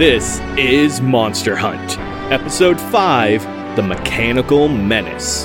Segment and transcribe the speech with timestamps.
[0.00, 1.98] This is Monster Hunt,
[2.32, 5.44] Episode 5 The Mechanical Menace.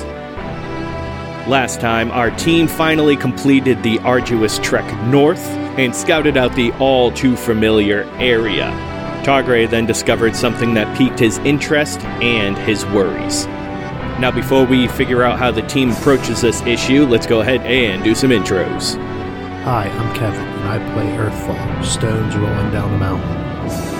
[1.46, 5.44] Last time, our team finally completed the arduous trek north
[5.76, 8.70] and scouted out the all too familiar area.
[9.26, 13.44] Targray then discovered something that piqued his interest and his worries.
[14.18, 18.02] Now, before we figure out how the team approaches this issue, let's go ahead and
[18.02, 18.96] do some intros.
[19.64, 23.45] Hi, I'm Kevin, and I play Earthfall, stones rolling down the mountain.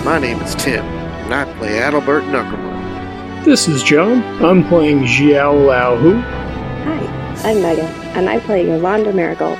[0.07, 3.43] My name is Tim, and I play Adalbert Knuckleman.
[3.43, 4.23] This is John.
[4.41, 6.13] I'm playing Xiao Lao Hu.
[6.15, 9.57] Hi, I'm Megan, and I play Yolanda Marigold.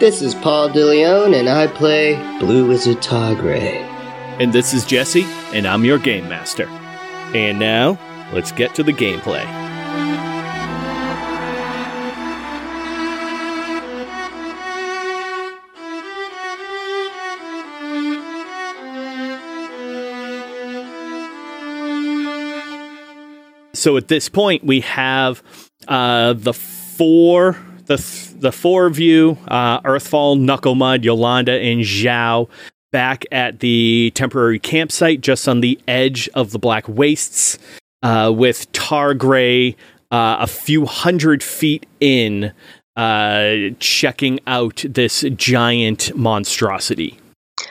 [0.00, 3.82] This is Paul DeLeon, and I play Blue Wizard Targray.
[4.40, 6.66] And this is Jesse, and I'm your Game Master.
[7.34, 7.98] And now,
[8.32, 9.44] let's get to the gameplay.
[23.84, 25.42] So at this point, we have
[25.88, 27.98] uh, the four the
[28.38, 32.48] the four of you, uh, Earthfall, Knucklemud, Yolanda, and Zhao,
[32.92, 37.58] back at the temporary campsite just on the edge of the Black Wastes,
[38.02, 39.76] uh, with Targray
[40.10, 42.54] uh, a few hundred feet in,
[42.96, 47.20] uh, checking out this giant monstrosity.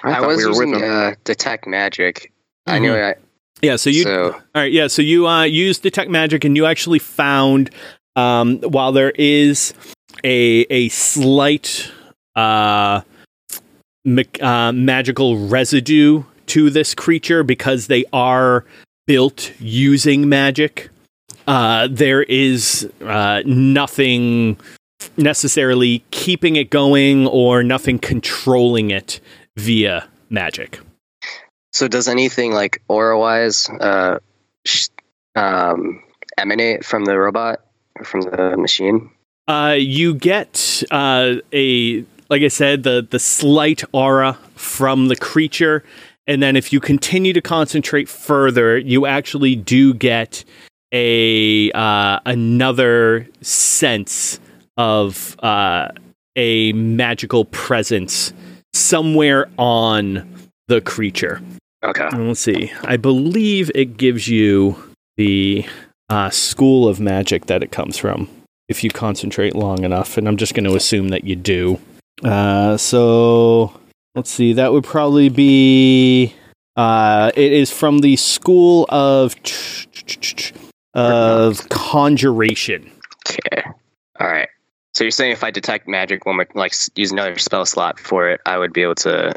[0.03, 1.07] I, I, was we were using with them.
[1.07, 2.31] uh, detect magic.
[2.67, 2.93] I knew.
[2.93, 3.15] I
[3.63, 4.87] Yeah, so you so All right, yeah.
[4.87, 7.69] So you uh, used detect magic, and you actually found
[8.15, 9.73] um, while there is
[10.23, 11.89] a a slight
[12.35, 13.01] uh,
[14.41, 18.65] uh, magical residue to this creature because they are
[19.07, 20.89] built using magic.
[21.47, 24.57] Uh, there is uh, nothing
[25.15, 29.21] necessarily keeping it going or nothing controlling it
[29.57, 30.79] via magic.
[31.73, 34.19] So does anything like aura wise uh,
[34.65, 34.89] sh-
[35.35, 36.01] um,
[36.37, 37.65] emanate from the robot
[37.97, 39.09] or from the machine?
[39.47, 45.83] Uh, you get uh, a like I said, the the slight aura from the creature,
[46.27, 50.43] and then if you continue to concentrate further, you actually do get
[50.91, 54.39] a uh, another sense
[54.77, 55.89] of uh,
[56.35, 58.31] a magical presence
[58.73, 61.41] somewhere on the creature.
[61.83, 62.09] Okay.
[62.13, 62.71] Let's see.
[62.83, 64.75] I believe it gives you
[65.17, 65.65] the
[66.09, 68.29] uh, school of magic that it comes from
[68.69, 71.79] if you concentrate long enough, and I'm just going to assume that you do.
[72.23, 73.77] Uh, so
[74.15, 74.53] let's see.
[74.53, 76.33] That would probably be.
[76.75, 79.35] Uh, it is from the school of
[80.93, 82.91] of conjuration.
[83.29, 83.63] Okay.
[84.19, 84.49] All right.
[84.93, 88.29] So you're saying if I detect magic one more, like use another spell slot for
[88.29, 89.33] it, I would be able to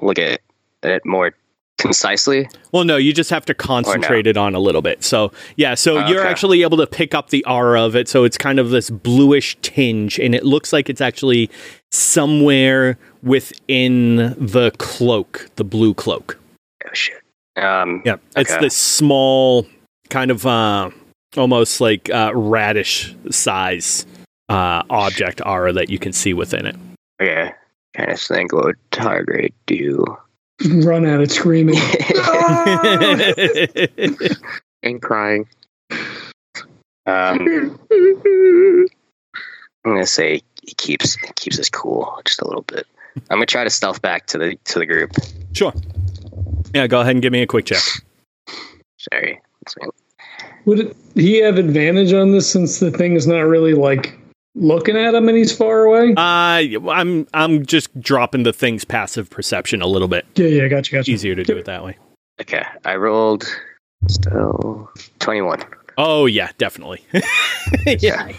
[0.00, 0.40] look at
[0.82, 1.32] it more
[1.80, 2.48] concisely.
[2.72, 5.02] Well, no, you just have to concentrate it on a little bit.
[5.02, 6.28] So, yeah, so you're Okay.
[6.28, 8.08] actually able to pick up the aura of it.
[8.08, 11.50] So it's kind of this bluish tinge, and it looks like it's actually
[11.90, 16.38] somewhere within the cloak, the blue cloak.
[16.86, 17.20] Oh shit.
[17.56, 18.02] Um.
[18.04, 19.66] Yeah, it's this small,
[20.08, 20.90] kind of uh,
[21.36, 24.06] almost like uh, radish size
[24.48, 26.76] uh, object aura that you can see within it.
[27.20, 27.52] Okay.
[27.96, 30.04] Kind of think what would Targray do.
[30.84, 31.76] Run at it screaming.
[34.82, 35.46] And crying.
[37.04, 37.78] Um,
[39.84, 42.86] I'm gonna say it keeps it keeps us cool just a little bit.
[43.28, 45.10] I'm gonna try to stealth back to the to the group.
[45.52, 45.74] sure.
[46.74, 47.82] Yeah, go ahead and give me a quick check.
[48.98, 49.40] Sorry.
[50.66, 54.18] Would it, he have advantage on this since the thing is not really like
[54.54, 56.14] looking at him and he's far away?
[56.16, 60.26] Uh, I'm I'm just dropping the thing's passive perception a little bit.
[60.34, 61.10] yeah, yeah, gotcha, gotcha.
[61.10, 61.96] Easier to do it that way.
[62.40, 63.44] Okay, I rolled
[64.08, 65.62] still 21.
[65.98, 67.04] Oh yeah, definitely.
[67.86, 68.32] yeah,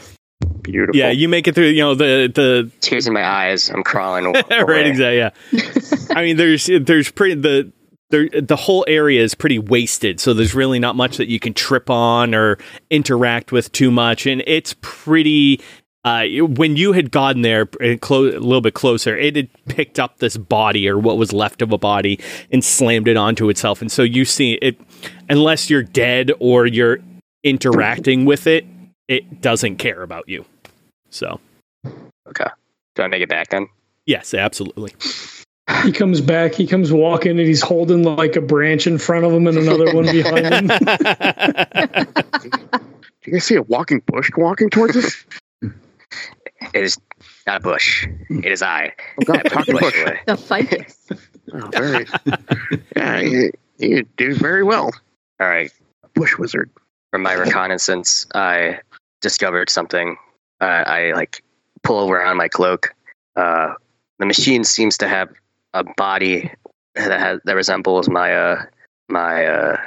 [0.61, 0.95] Beautiful.
[0.95, 1.11] yeah.
[1.11, 1.67] You make it through.
[1.67, 3.69] You know the the Tears in my eyes.
[3.69, 4.25] I'm crawling.
[4.27, 4.41] away.
[4.49, 4.87] right.
[4.87, 5.17] Exactly.
[5.17, 5.29] Yeah.
[6.17, 7.71] I mean, there's there's pretty the.
[8.09, 11.53] The, the whole area is pretty wasted, so there's really not much that you can
[11.53, 12.57] trip on or
[12.89, 15.61] interact with too much, and it's pretty
[16.03, 20.00] uh, when you had gotten there uh, clo- a little bit closer, it had picked
[20.00, 22.19] up this body or what was left of a body
[22.51, 23.81] and slammed it onto itself.
[23.81, 24.80] And so you see it,
[25.30, 27.00] unless you're dead or you're
[27.44, 28.65] interacting with it,
[29.07, 30.45] it doesn't care about you.
[31.09, 31.39] So,
[32.27, 32.47] Okay.
[32.95, 33.68] Do I make it back then?
[34.06, 34.94] yes, absolutely.
[35.83, 36.54] He comes back.
[36.54, 39.94] He comes walking, and he's holding like a branch in front of him and another
[39.95, 40.68] one behind him.
[43.24, 45.24] Do you guys see a walking bush walking towards us?
[46.73, 46.97] It is
[47.47, 48.07] not a bush.
[48.29, 48.93] It is I.
[49.19, 50.17] Oh God, I the bush bush.
[50.25, 51.09] The ficus.
[51.53, 52.05] Oh, very.
[52.95, 54.89] yeah, you, you do very well,
[55.41, 55.69] All right.
[56.13, 56.69] bush wizard.
[57.09, 58.79] From my reconnaissance, I
[59.19, 60.15] discovered something.
[60.61, 61.43] Uh, I like
[61.83, 62.93] pull over on my cloak.
[63.35, 63.73] Uh,
[64.19, 65.29] the machine seems to have
[65.73, 66.49] a body
[66.95, 68.63] that has that resembles my uh,
[69.09, 69.77] my uh,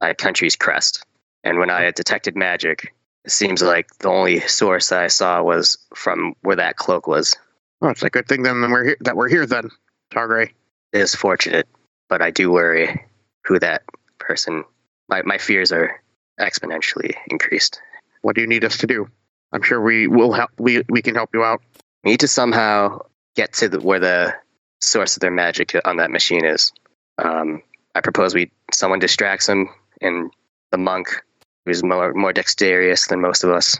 [0.00, 1.04] my country's crest.
[1.44, 2.94] And when I detected magic,
[3.24, 7.36] it seems like the only source that I saw was from where that cloak was.
[7.82, 8.96] Oh, it's a good thing then that we're here.
[9.00, 9.70] That we're here then,
[10.12, 10.50] Targray.
[10.92, 11.68] It is fortunate,
[12.08, 13.06] but I do worry
[13.44, 13.82] who that
[14.18, 14.64] person.
[15.08, 16.02] My my fears are
[16.40, 17.80] exponentially increased.
[18.22, 19.08] What do you need us to do?
[19.52, 20.50] I'm sure we will help.
[20.58, 21.62] We we can help you out.
[22.04, 23.00] We need to somehow
[23.36, 24.34] get to the, where the
[24.80, 26.72] source of their magic on that machine is.
[27.18, 27.62] Um,
[27.94, 29.68] I propose we someone distracts him,
[30.00, 30.30] and
[30.70, 31.08] the monk,
[31.66, 33.78] who's more more dexterous than most of us,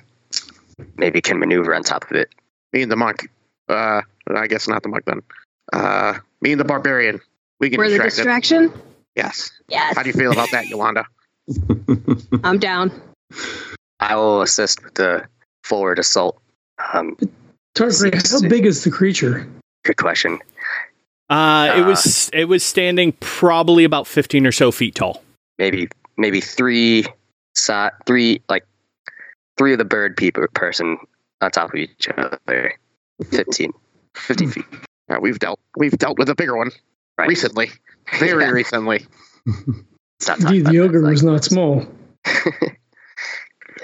[0.96, 2.28] maybe can maneuver on top of it.
[2.72, 3.30] Me and the monk.
[3.68, 5.22] Uh, I guess not the monk then.
[5.72, 7.20] Uh, me and the barbarian.
[7.60, 8.58] We can For the distract it.
[8.58, 8.82] distraction?
[9.16, 9.50] Yes.
[9.68, 9.96] Yes.
[9.96, 11.04] How do you feel about that, Yolanda?
[12.44, 12.90] I'm down.
[14.00, 15.26] I will assist with the
[15.64, 16.40] forward assault.
[16.92, 17.16] Um,
[17.76, 19.48] Targray, how big is the creature?
[19.84, 20.38] good question.
[21.28, 25.22] Uh, it was it was standing probably about fifteen or so feet tall.
[25.58, 27.06] Maybe maybe three,
[27.64, 28.66] si- three like
[29.58, 30.98] three of the bird people person
[31.40, 32.74] on top of each other.
[33.30, 33.72] 15,
[34.14, 34.64] 50 feet.
[35.10, 36.70] Uh, we've dealt we've dealt with a bigger one
[37.18, 37.28] Right.
[37.28, 37.70] recently,
[38.18, 38.50] very Yeah.
[38.50, 39.06] recently.
[39.46, 41.86] Let's not talk Indeed, the that, ogre like- was not small.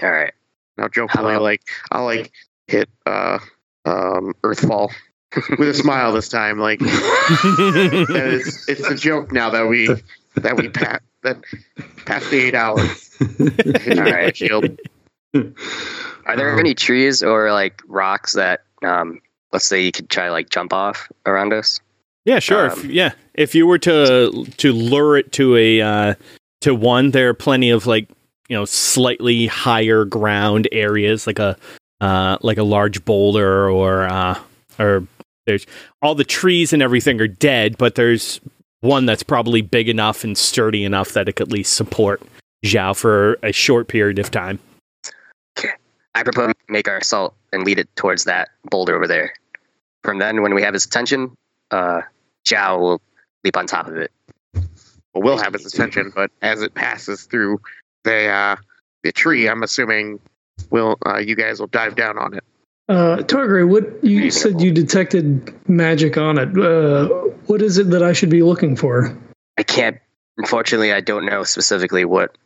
[0.03, 0.33] All right.
[0.79, 1.43] Now, jokingly, Hello.
[1.43, 2.31] like I'll like
[2.67, 3.39] hit uh
[3.85, 4.91] um Earthfall
[5.59, 6.59] with a smile this time.
[6.59, 9.89] Like that is, it's a joke now that we
[10.37, 11.43] that we pat that
[12.07, 13.15] past the eight hours.
[13.19, 14.37] Hit you with Alright.
[14.37, 14.79] shield.
[15.35, 19.21] Are there Um, any trees or like rocks that, um,
[19.53, 21.81] let's say, you could try like jump off around us?
[22.25, 22.67] Yeah, sure.
[22.67, 26.15] if, Um, yeah, if you were to to lure it to a uh,
[26.63, 28.09] to one, there are plenty of like
[28.49, 31.57] you know slightly higher ground areas, like a
[32.01, 34.39] uh, like a large boulder or uh,
[34.79, 35.07] or
[35.47, 35.67] there's
[36.03, 38.41] all the trees and everything are dead, but there's
[38.87, 42.23] one that's probably big enough and sturdy enough that it could at least support
[42.65, 44.59] Zhao for a short period of time.
[45.59, 45.73] Okay.
[46.15, 49.35] I propose make our assault and lead it towards that boulder over there.
[50.03, 51.37] From then, when we have his attention,
[51.71, 52.01] uh,
[52.47, 53.03] Zhao will
[53.45, 54.11] leap on top of it.
[54.55, 57.61] Well, we'll have his attention, but as it passes through
[58.05, 58.57] the uh
[59.03, 60.21] the tree, I'm assuming
[60.71, 62.45] will uh, you guys will dive down on it.
[62.89, 64.61] Uh, Targray, what you Reasonable.
[64.61, 66.57] said you detected magic on it.
[66.57, 67.09] Uh,
[67.47, 69.17] what is it that I should be looking for?
[69.59, 69.99] I can't.
[70.39, 72.37] Unfortunately, I don't know specifically what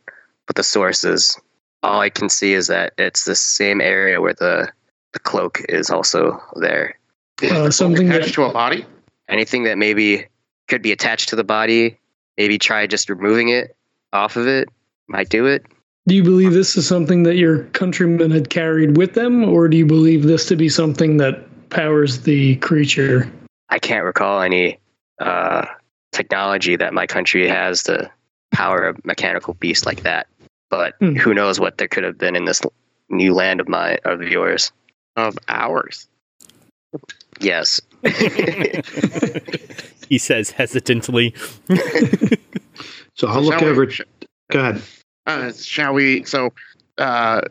[0.47, 1.39] what the source is.
[1.83, 4.71] All I can see is that it's the same area where the
[5.13, 6.97] the cloak is also there.
[7.43, 8.85] Uh, something attached that to a body.
[9.27, 10.25] Anything that maybe
[10.67, 11.99] could be attached to the body,
[12.37, 13.75] maybe try just removing it
[14.13, 14.69] off of it
[15.07, 15.65] might do it.
[16.07, 19.77] Do you believe this is something that your countrymen had carried with them, or do
[19.77, 23.31] you believe this to be something that powers the creature?
[23.69, 24.79] I can't recall any
[25.19, 25.65] uh,
[26.11, 28.11] technology that my country has to
[28.51, 30.27] power a mechanical beast like that.
[30.69, 31.15] But Hmm.
[31.15, 32.61] who knows what there could have been in this
[33.09, 34.71] new land of mine of yours?
[35.17, 36.07] of ours.
[37.41, 37.81] Yes.
[40.07, 41.33] he says hesitantly.
[43.15, 43.85] So I'll look Shall we- over.
[44.51, 44.81] Go ahead.
[45.25, 46.23] Uh, shall we?
[46.23, 46.53] So,
[46.97, 47.41] uh,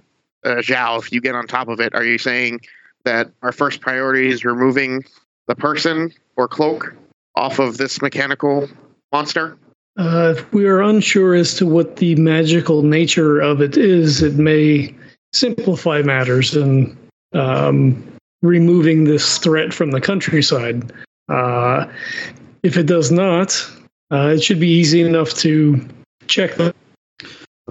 [0.44, 2.60] uh, Zhao, if you get on top of it, are you saying
[3.04, 5.04] that our first priority is removing
[5.46, 6.94] the person or cloak
[7.34, 8.68] off of this mechanical
[9.12, 9.56] monster?
[9.98, 14.34] Uh, if we are unsure as to what the magical nature of it is, it
[14.34, 14.94] may
[15.32, 16.96] simplify matters in
[17.34, 18.02] um,
[18.42, 20.92] removing this threat from the countryside.
[21.28, 21.86] Uh,
[22.62, 23.52] if it does not,
[24.12, 25.86] uh, it should be easy enough to
[26.26, 26.74] check that.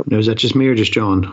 [0.08, 1.24] No, is that just me or just John?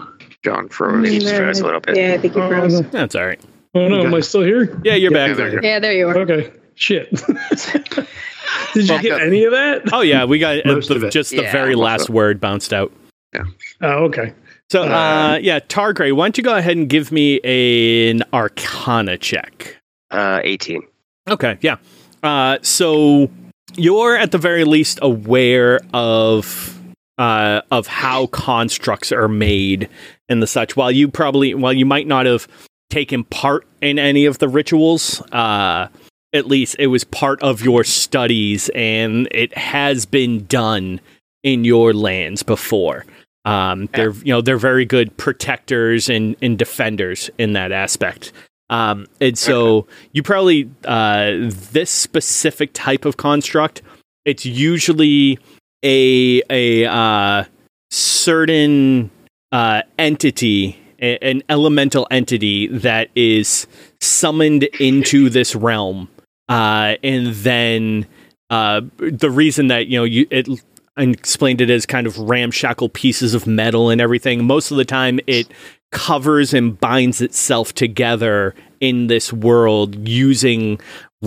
[0.44, 1.08] John froze.
[1.08, 1.96] He just froze a little bit.
[1.96, 2.80] Yeah, I think you Oh, froze.
[2.80, 2.88] no.
[2.90, 3.40] That's all right.
[3.74, 4.80] Oh no, am I still here?
[4.84, 5.36] Yeah, you're Yeah, back.
[5.36, 6.16] there you Yeah, there you are.
[6.18, 7.10] Okay, shit.
[8.74, 9.20] Did you get up.
[9.22, 9.92] any of that?
[9.92, 11.10] Oh yeah, we got uh, Most the, of it.
[11.12, 12.92] just the very last word bounced out.
[13.34, 13.44] Yeah.
[13.82, 14.32] Oh, okay.
[14.70, 19.76] So, uh, yeah, Targray, why don't you go ahead and give me an Arcana check?
[20.10, 20.82] Uh, 18.
[21.28, 21.76] Okay, yeah.
[22.22, 23.30] Uh, so
[23.76, 26.75] you're at the very least aware of
[27.18, 29.88] uh, of how constructs are made
[30.28, 30.76] and the such.
[30.76, 32.48] While you probably, while you might not have
[32.90, 35.88] taken part in any of the rituals, uh,
[36.32, 41.00] at least it was part of your studies, and it has been done
[41.42, 43.04] in your lands before.
[43.44, 48.32] Um, they're you know they're very good protectors and, and defenders in that aspect.
[48.68, 53.82] Um, and so you probably uh, this specific type of construct,
[54.24, 55.38] it's usually
[55.82, 57.44] a a uh,
[57.90, 59.10] certain
[59.52, 63.66] uh, entity, a- an elemental entity that is
[64.00, 66.08] summoned into this realm,
[66.48, 68.06] uh, and then
[68.50, 70.48] uh, the reason that you know you it
[70.96, 74.44] I explained it as kind of ramshackle pieces of metal and everything.
[74.44, 75.46] Most of the time, it
[75.92, 80.80] covers and binds itself together in this world using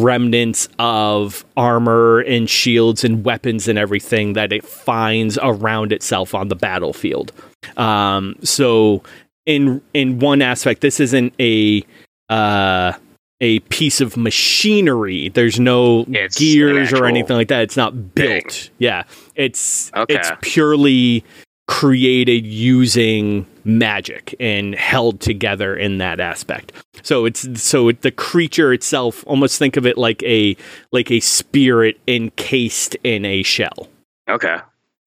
[0.04, 6.48] remnants of armor and shields and weapons and everything that it finds around itself on
[6.48, 7.32] the battlefield.
[7.78, 9.04] Um, so,
[9.46, 11.84] in in one aspect, this isn't a
[12.30, 12.94] uh,
[13.42, 15.30] a piece of machinery.
[15.30, 17.62] There's no It's gears or anything like that.
[17.64, 18.52] It's not built.
[18.52, 18.72] thing.
[18.80, 19.04] Yeah,
[19.36, 20.16] it's Okay.
[20.16, 21.24] it's purely
[21.70, 26.74] created using magic and held together in that aspect.
[27.04, 29.24] So it's so it, the creature itself.
[29.28, 30.58] Almost think of it like a
[30.92, 33.88] like a spirit encased in a shell.
[34.28, 34.58] Okay.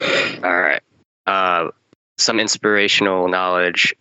[0.01, 0.81] All right.
[1.27, 1.73] Uh,
[2.17, 3.93] some inspirational knowledge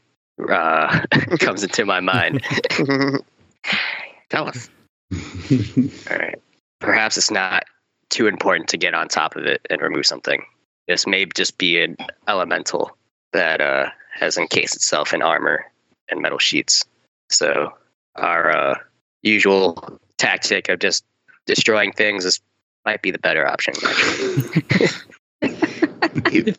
[0.47, 1.03] uh,
[1.39, 2.43] comes into my mind.
[4.29, 4.69] Tell us.
[5.11, 6.39] All right.
[6.79, 7.63] Perhaps it's not
[8.09, 10.45] too important to get on top of it and remove something.
[10.87, 11.97] This may just be an
[12.27, 12.97] elemental
[13.33, 15.65] that uh, has encased itself in armor
[16.09, 16.83] and metal sheets.
[17.29, 17.73] So
[18.15, 18.77] our uh,
[19.21, 21.03] usual tactic of just
[21.45, 22.41] destroying things is
[22.85, 23.73] might be the better option.
[23.83, 24.89] Actually.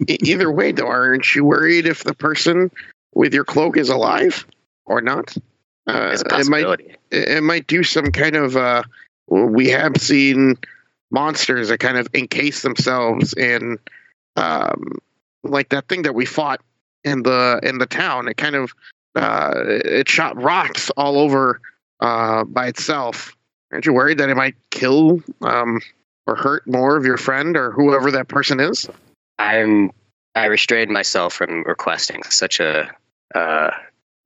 [0.09, 2.71] Either way, though, aren't you worried if the person
[3.14, 4.47] with your cloak is alive
[4.87, 5.37] or not?
[5.87, 8.57] Uh, it might it might do some kind of.
[8.57, 8.83] Uh,
[9.26, 10.57] we have seen
[11.11, 13.79] monsters that kind of encase themselves in,
[14.37, 14.99] um,
[15.43, 16.61] like that thing that we fought
[17.05, 18.29] in the in the town.
[18.29, 18.73] It kind of
[19.15, 21.61] uh, it shot rocks all over
[22.01, 23.37] uh, by itself.
[23.73, 25.81] Aren't you worried that it might kill um,
[26.27, 28.89] or hurt more of your friend or whoever that person is?
[29.39, 29.91] I'm
[30.35, 32.91] I restrained myself from requesting such a
[33.35, 33.71] uh,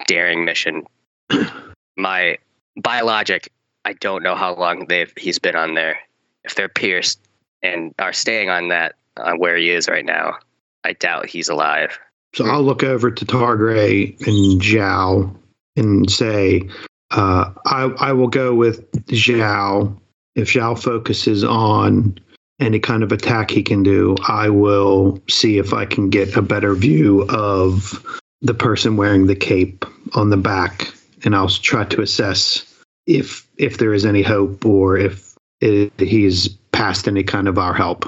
[0.07, 0.85] daring mission.
[1.97, 2.39] My
[2.77, 3.51] biologic,
[3.85, 5.99] I don't know how long they've he's been on there.
[6.45, 7.21] If they're pierced
[7.63, 10.39] and are staying on that uh, where he is right now,
[10.85, 11.99] I doubt he's alive.
[12.35, 15.35] So I'll look over to Targray and Zhao
[15.77, 16.69] and say,
[17.11, 19.99] uh, I, I will go with Zhao.
[20.35, 22.19] If Zhao focuses on
[22.61, 26.43] any kind of attack he can do, I will see if I can get a
[26.43, 28.05] better view of
[28.43, 30.93] the person wearing the cape on the back,
[31.25, 32.65] and I'll try to assess
[33.07, 37.75] if if there is any hope or if it, he's past any kind of our
[37.75, 38.05] help.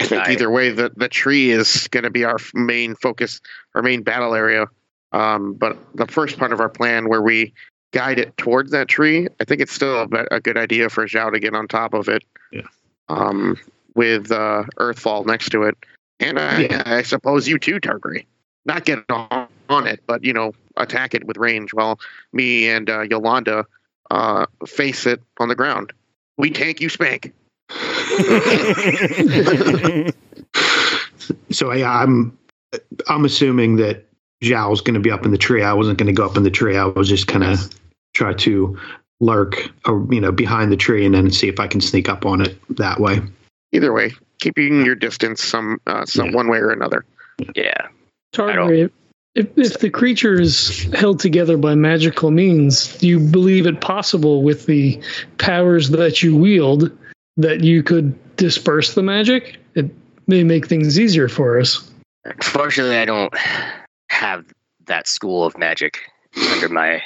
[0.00, 3.40] I think I- either way, the, the tree is going to be our main focus,
[3.74, 4.66] our main battle area.
[5.12, 7.54] Um, but the first part of our plan, where we
[7.92, 11.32] guide it towards that tree, I think it's still a, a good idea for Zhao
[11.32, 12.24] to get on top of it.
[12.52, 12.62] Yeah.
[13.08, 13.56] Um,
[13.94, 15.76] with uh, Earthfall next to it,
[16.20, 16.82] and I, Yeah.
[16.84, 18.26] I suppose you too, Targray.
[18.66, 21.98] Not get on, on it, but you know, attack it with range, while
[22.32, 23.64] me and uh, Yolanda
[24.10, 25.92] uh, face it on the ground.
[26.36, 27.32] We tank, you spank.
[31.50, 32.36] So yeah, I'm
[33.08, 34.04] I'm assuming that
[34.42, 35.62] Zhao's going to be up in the tree.
[35.62, 36.76] I wasn't going to go up in the tree.
[36.76, 37.58] I was just going to
[38.14, 38.78] try to
[39.20, 42.26] lurk, or you know, behind the tree, and then see if I can sneak up
[42.26, 43.20] on it that way.
[43.72, 46.34] Either way, keeping your distance some uh, some Yeah.
[46.36, 47.04] one way or another.
[47.54, 47.88] Yeah.
[48.32, 48.90] Targray,
[49.34, 54.42] if, if the creature is held together by magical means, do you believe it possible
[54.42, 55.00] with the
[55.38, 56.90] powers that you wield
[57.36, 59.56] that you could disperse the magic?
[59.74, 59.90] It
[60.26, 61.90] may make things easier for us.
[62.24, 63.32] Unfortunately, I don't
[64.10, 64.44] have
[64.86, 65.98] that school of magic
[66.52, 67.02] under my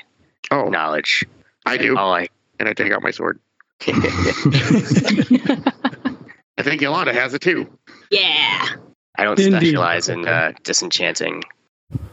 [0.50, 1.24] Oh, knowledge.
[1.66, 3.38] I do, All I and I take out my sword.
[3.86, 3.92] I
[6.62, 7.66] think Yolanda has it too.
[8.10, 8.68] Yeah.
[9.16, 9.56] I don't Indeed.
[9.58, 11.42] specialize in uh, disenchanting,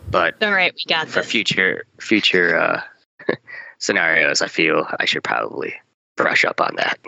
[0.10, 1.30] but All right, we got for this.
[1.32, 2.82] future future uh,
[3.80, 5.74] scenarios, I feel I should probably
[6.16, 7.00] brush up on that.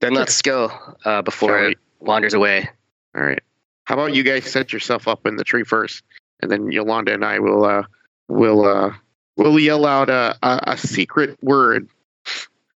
[0.00, 0.70] Then let's go
[1.04, 2.68] uh, before Shall it wanders away.
[3.14, 3.42] All right.
[3.84, 6.02] How about you guys set yourself up in the tree first,
[6.40, 7.84] and then Yolanda and I will uh,
[8.28, 8.92] will uh,
[9.36, 11.88] will yell out a, a, a secret word.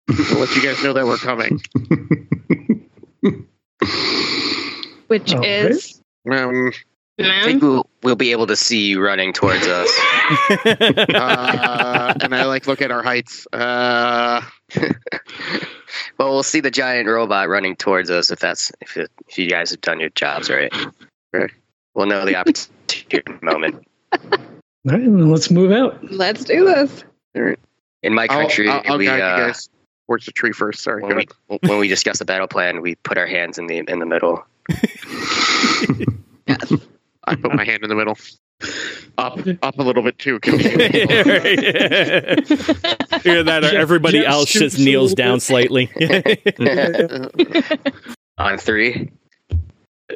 [0.07, 1.61] we'll let you guys know that we're coming.
[5.07, 6.71] Which All is Um,
[7.19, 9.89] I think we'll, we'll be able to see you running towards us.
[10.65, 13.45] uh, and I like look at our heights.
[13.51, 14.41] Uh,
[16.17, 19.49] Well, we'll see the giant robot running towards us if that's if, it, if you
[19.49, 20.73] guys have done your jobs right.
[21.31, 21.51] Right.
[21.95, 23.87] We'll know the opportunity moment.
[24.11, 24.19] All
[24.85, 25.97] right, well, let's move out.
[26.11, 27.03] let's do this.
[28.03, 29.69] In my I'll, country, I'll, I'll we uh, you guys
[30.07, 30.81] towards the tree first.
[30.81, 31.03] Sorry.
[31.03, 31.27] when we
[31.67, 34.43] when we discuss the battle plan, we put our hands in the in the middle.
[37.29, 38.17] I put my hand in the middle.
[39.17, 40.39] Up, up a little bit too.
[40.43, 40.53] Hear
[43.43, 43.61] that?
[43.63, 45.89] Or everybody Jeff else shoots just kneels down slightly.
[48.37, 49.11] On three,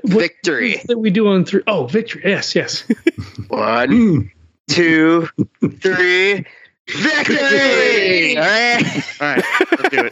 [0.01, 0.81] What victory.
[0.85, 1.61] that we do on three?
[1.67, 2.21] Oh, victory!
[2.25, 2.83] Yes, yes.
[3.49, 4.31] One,
[4.69, 5.27] two,
[5.81, 6.45] three.
[6.89, 8.37] Victory!
[8.37, 9.03] All right.
[9.21, 10.09] All right, let's do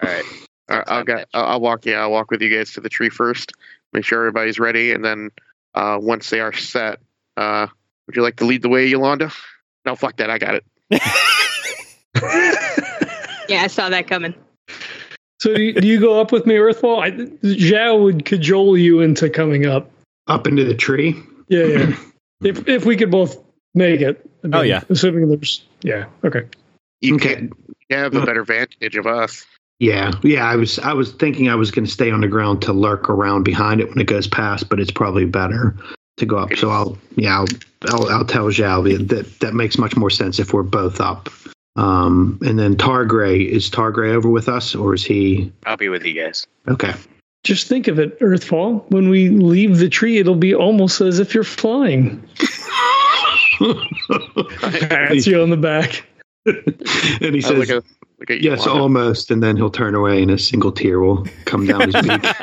[0.04, 0.24] All right.
[0.70, 1.86] All right, I'll, go, I'll I'll walk.
[1.86, 3.54] Yeah, I'll walk with you guys to the tree first.
[3.94, 5.32] Make sure everybody's ready, and then
[5.76, 7.00] uh, once they are set,
[7.38, 7.68] uh,
[8.06, 9.32] would you like to lead the way, Yolanda?
[9.86, 10.30] No, fuck that.
[10.30, 10.66] I got it.
[13.50, 14.34] Yeah, I saw that coming.
[15.40, 17.02] So do you, do you go up with me, Earthfall?
[17.02, 17.12] I,
[17.46, 19.90] Zhao would cajole you into coming up.
[20.28, 21.16] Up into the tree.
[21.48, 21.96] Yeah, yeah.
[22.44, 23.38] if if we could both
[23.74, 24.30] make it.
[24.44, 24.82] I Oh, yeah.
[24.90, 26.06] Assuming there's yeah.
[26.26, 26.44] Okay.
[27.00, 27.36] You Okay.
[27.36, 27.52] can
[27.90, 29.46] you have a better vantage of us.
[29.80, 30.46] Yeah, yeah.
[30.50, 33.10] I was I was thinking I was going to stay on the ground to lurk
[33.10, 35.76] around behind it when it goes past, but it's probably better
[36.18, 36.56] to go up.
[36.56, 37.46] So I'll yeah I'll
[37.90, 41.30] I'll, I'll tell Zhao that- that that makes much more sense if we're both up.
[41.76, 46.04] Um, and then Targray is Targray over with us or is he I'll be with
[46.06, 46.48] you guys.
[46.68, 46.94] okay?
[47.44, 48.84] Just think of it, Earthfall.
[48.90, 52.28] When we leave the tree, it'll be almost as if you're flying.
[53.60, 56.04] Pats you on the back.
[56.46, 57.84] and he I says
[58.20, 58.82] look at, look at yes, Yolanda.
[58.84, 62.26] almost, and then he'll turn away and a single tear will come down his beak.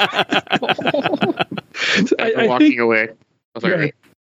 [2.18, 3.08] I, I walking think away.
[3.08, 3.14] I
[3.54, 3.86] was like, Yeah.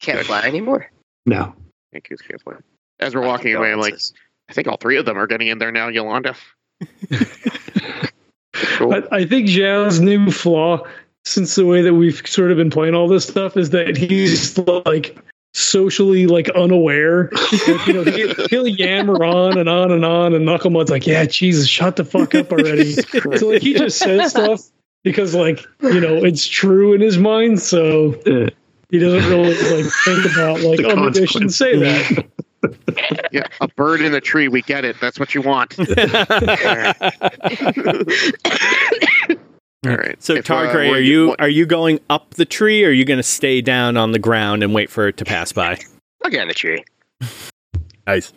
[0.02, 0.90] Can't fly anymore.
[1.26, 1.54] No,
[1.92, 2.56] thank you, carefully.
[3.00, 3.96] As we're walking away, I'm like,
[4.50, 6.36] I think all three of them are getting in there now, Yolanda.
[8.54, 8.94] cool.
[8.94, 10.86] I, I think Zhao's new flaw,
[11.26, 14.58] since the way that we've sort of been playing all this stuff, is that he's
[14.58, 15.18] like
[15.54, 17.30] socially like unaware.
[17.32, 21.26] Like, you know, he, he'll yammer on and on and on, and Knucklemud's like, "Yeah,
[21.26, 22.94] Jesus, shut the fuck up already."
[23.38, 24.62] so like he just says stuff
[25.04, 28.12] because like you know it's true in his mind, so
[28.90, 32.26] he doesn't really like think about like, The oh, maybe I shouldn't say that.
[33.32, 34.50] Yeah, a bird in a tree.
[34.50, 34.98] We get it.
[35.00, 35.78] That's what you want.
[39.86, 40.22] All right.
[40.22, 42.92] So If, uh, Targray, we're- you what- are you going up the tree, or are
[42.92, 45.80] you going to stay down on the ground and wait for it to pass by?
[46.24, 46.84] I'll get in the tree.
[48.06, 48.34] Nice.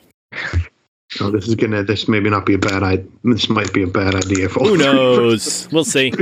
[1.20, 1.83] oh, this is gonna.
[1.83, 2.83] This maybe not be a bad.
[2.83, 3.05] idea.
[3.24, 4.61] this might be a bad idea for.
[4.61, 5.68] Who knows?
[5.72, 6.12] We'll see.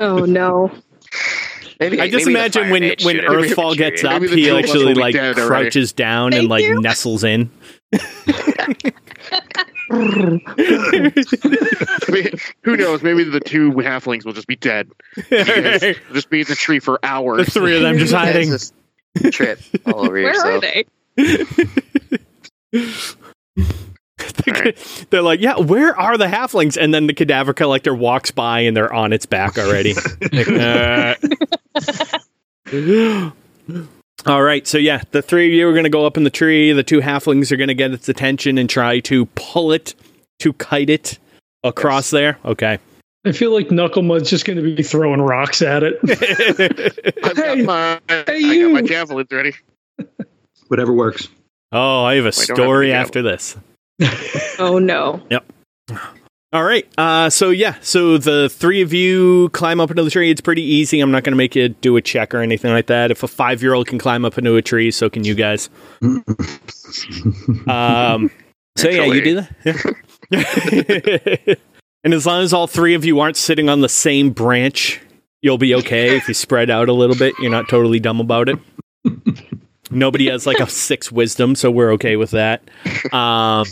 [0.00, 0.70] Oh no.
[1.78, 4.22] Maybe I just maybe imagine when when should have been in the Earthfall gets up,
[4.22, 5.46] he two of us actually like dead already.
[5.48, 6.80] crouches down and like you.
[6.80, 7.50] nestles in.
[9.90, 10.40] Who
[12.76, 13.02] knows?
[13.02, 14.88] Maybe the two halflings will just be dead.
[15.16, 17.52] the just be in the tree for hours.
[17.52, 18.48] three of them just hiding.
[18.50, 18.72] just
[19.32, 20.62] trip all over Where are yourself.
[20.62, 20.84] they?
[25.10, 26.76] They're like, yeah, where are the halflings?
[26.80, 29.94] And then the cadaver collector walks by and they're on its back already.
[30.32, 31.16] Like,
[32.70, 33.30] uh.
[34.26, 36.30] All right, so yeah, the three of you are going to go up in the
[36.30, 36.72] tree.
[36.72, 39.94] The two halflings are going to get its attention and try to pull it,
[40.40, 41.18] to kite it
[41.64, 42.38] across there.
[42.44, 42.78] Okay.
[43.24, 45.98] I feel like Knucklemud's just going to be throwing rocks at it.
[47.24, 48.68] I've got Hey, my, I got you.
[48.70, 49.52] my javelins ready.
[50.68, 51.28] Whatever works.
[51.72, 53.56] oh, I have a don't have story after this.
[54.58, 55.22] Oh no.
[56.52, 56.84] All right.
[56.98, 60.32] Uh, so yeah, so the three of you climb up into the tree.
[60.32, 61.00] It's pretty easy.
[61.00, 63.12] I'm not going to make you do a check or anything like that.
[63.12, 65.70] If a five year old can climb up into a tree, so can you guys.
[67.68, 68.32] Um,
[68.76, 71.58] so yeah, you do that.
[72.04, 75.00] and as long as all three of you aren't sitting on the same branch,
[75.40, 76.16] you'll be okay.
[76.16, 78.58] If you spread out a little bit, you're not totally dumb about it.
[79.90, 82.68] Nobody has like a six wisdom, so we're okay with that.
[83.12, 83.66] Um,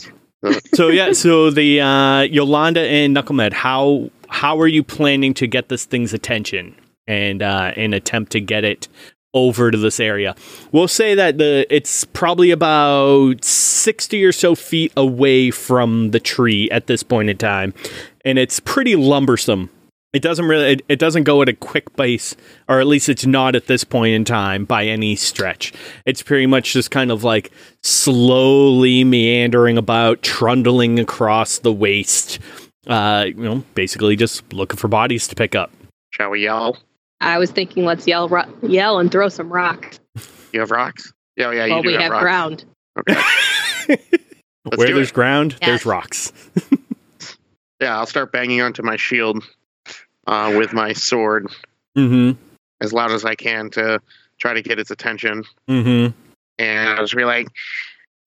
[0.75, 5.69] so yeah, so the uh, Yolanda and Knucklemud, how how are you planning to get
[5.69, 6.75] this thing's attention
[7.07, 8.89] and uh, and attempt to get it
[9.35, 10.37] over to this area?
[10.71, 16.71] We'll say that the it's probably about sixty or so feet away from the tree
[16.71, 17.75] at this point in time,
[18.25, 19.71] and it's pretty lumbersome
[20.13, 20.73] It doesn't really.
[20.73, 22.35] It, it doesn't go at a quick pace,
[22.67, 25.73] or at least it's not at this point in time by any stretch.
[26.07, 27.51] It's pretty much just kind of like
[27.83, 32.39] slowly meandering about, trundling across the waste.
[32.87, 35.71] Uh, you know, basically just looking for bodies to pick up.
[36.11, 36.79] Shall we yell?
[37.21, 40.01] I was thinking, let's yell, ro- yell, and throw some rocks.
[40.55, 41.13] You have rocks?
[41.37, 42.65] Yeah, yeah, you while do we have, have ground.
[42.99, 43.21] Okay.
[44.77, 45.15] Where there's it.
[45.15, 45.69] ground, Yes.
[45.69, 46.33] there's rocks.
[47.81, 49.45] Yeah, I'll start banging onto my shield
[50.29, 51.49] uh, with my sword
[51.97, 52.41] Mm-hmm.
[52.81, 54.01] as loud as I can to
[54.39, 55.43] try to get its attention.
[55.69, 56.17] Mm-hmm.
[56.61, 57.49] And I'll just be like,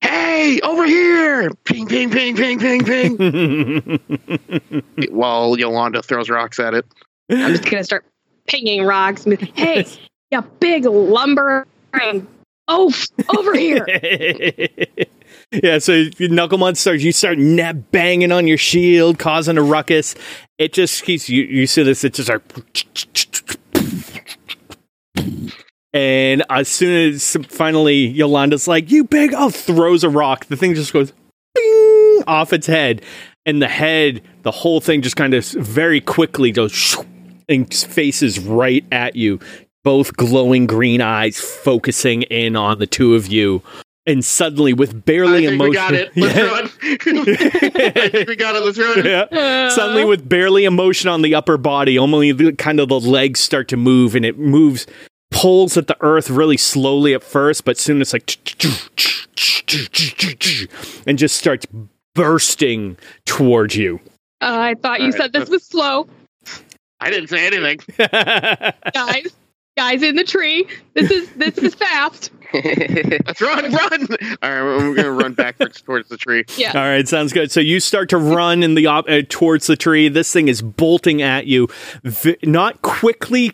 [0.02, 4.00] "Hey, over here!" Ping, ping, ping, ping, ping, ping.
[5.12, 6.86] While Yolanda throws rocks at it.
[7.30, 8.04] I'm just gonna start
[8.48, 9.26] pinging rocks.
[9.26, 9.86] and like, Hey,
[10.32, 11.66] you big lumbering
[12.68, 13.06] oaf
[13.38, 13.86] over here.
[15.52, 17.04] yeah, so Knucklemud starts.
[17.04, 20.16] You start net banging on your shield, causing a ruckus.
[20.62, 21.42] It just keeps you.
[21.42, 22.04] You see this.
[22.04, 22.44] It just like,
[25.92, 30.46] and as soon as finally Yolanda's like, "You big!" Oh, throws a rock.
[30.46, 31.14] The thing just goes
[31.56, 33.02] bing, off its head,
[33.44, 36.96] and the head, the whole thing just kind of very quickly goes
[37.50, 39.40] and faces right at you
[39.84, 43.64] both glowing green eyes focusing in on the two of you.
[44.08, 46.18] And suddenly, with barely I think emotion, we got it.
[46.18, 46.64] Let's run.
[46.82, 48.64] I think we got it.
[48.64, 49.06] Let's run.
[49.06, 49.70] Yeah.
[49.70, 53.68] Suddenly, with barely emotion on the upper body, only the, kind of the legs start
[53.68, 54.88] to move, and it moves,
[55.30, 58.28] pulls at the earth really slowly at first, but soon it's like,
[61.06, 61.68] and just starts
[62.16, 64.00] bursting towards you.
[64.42, 66.08] Uh, I thought you All right, said this was slow,
[67.02, 67.80] I didn't say anything.
[68.94, 69.36] guys.
[69.82, 70.68] Guys in the tree.
[70.94, 72.30] This is this is fast.
[72.54, 74.08] Let's run, run.
[74.44, 76.44] All right, we're gonna run backwards towards the tree.
[76.56, 76.74] Yeah.
[76.76, 77.52] All right, sounds good.
[77.52, 80.08] So you start to run in the op- uh, towards the tree.
[80.08, 81.68] This thing is bolting at you,
[82.04, 83.54] v- not quickly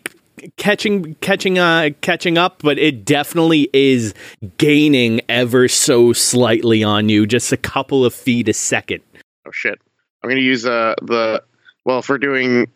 [0.58, 4.12] catching catching uh catching up, but it definitely is
[4.58, 9.00] gaining ever so slightly on you, just a couple of feet a second.
[9.46, 9.78] Oh shit!
[10.22, 11.42] I'm gonna use uh the
[11.86, 12.70] well if we're doing.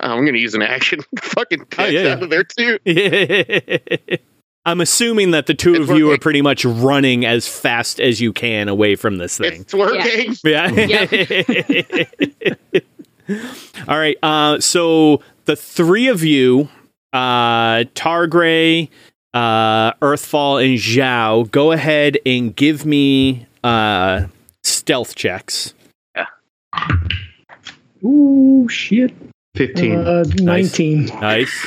[0.00, 1.00] I'm gonna use an action.
[1.20, 2.78] Fucking catch Oh, yeah, out of there too.
[4.66, 8.20] I'm assuming that the two It's of you are pretty much running as fast as
[8.20, 9.60] you can away from this thing.
[9.62, 10.34] It's working.
[10.44, 10.70] Yeah.
[13.88, 14.16] All right.
[14.22, 16.68] Uh, so the three of you,
[17.12, 18.88] uh, Targray,
[19.34, 24.26] uh, Earthfall, and Zhao, go ahead and give me uh,
[24.62, 25.74] stealth checks.
[26.16, 26.26] Yeah.
[28.02, 29.12] Ooh, shit.
[29.54, 30.06] 15.
[30.06, 31.06] Uh, 19.
[31.06, 31.66] Nice.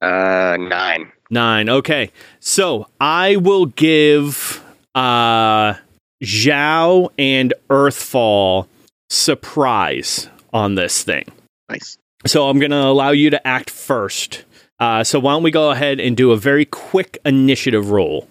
[0.00, 1.12] Uh, nine.
[1.30, 1.68] Nine.
[1.68, 2.10] Okay.
[2.40, 5.74] So I will give uh,
[6.22, 8.68] Zhao and Earthfall
[9.10, 11.24] surprise on this thing.
[11.68, 11.98] Nice.
[12.26, 14.44] So I'm going to allow you to act first.
[14.78, 18.28] Uh, so why don't we go ahead and do a very quick initiative roll?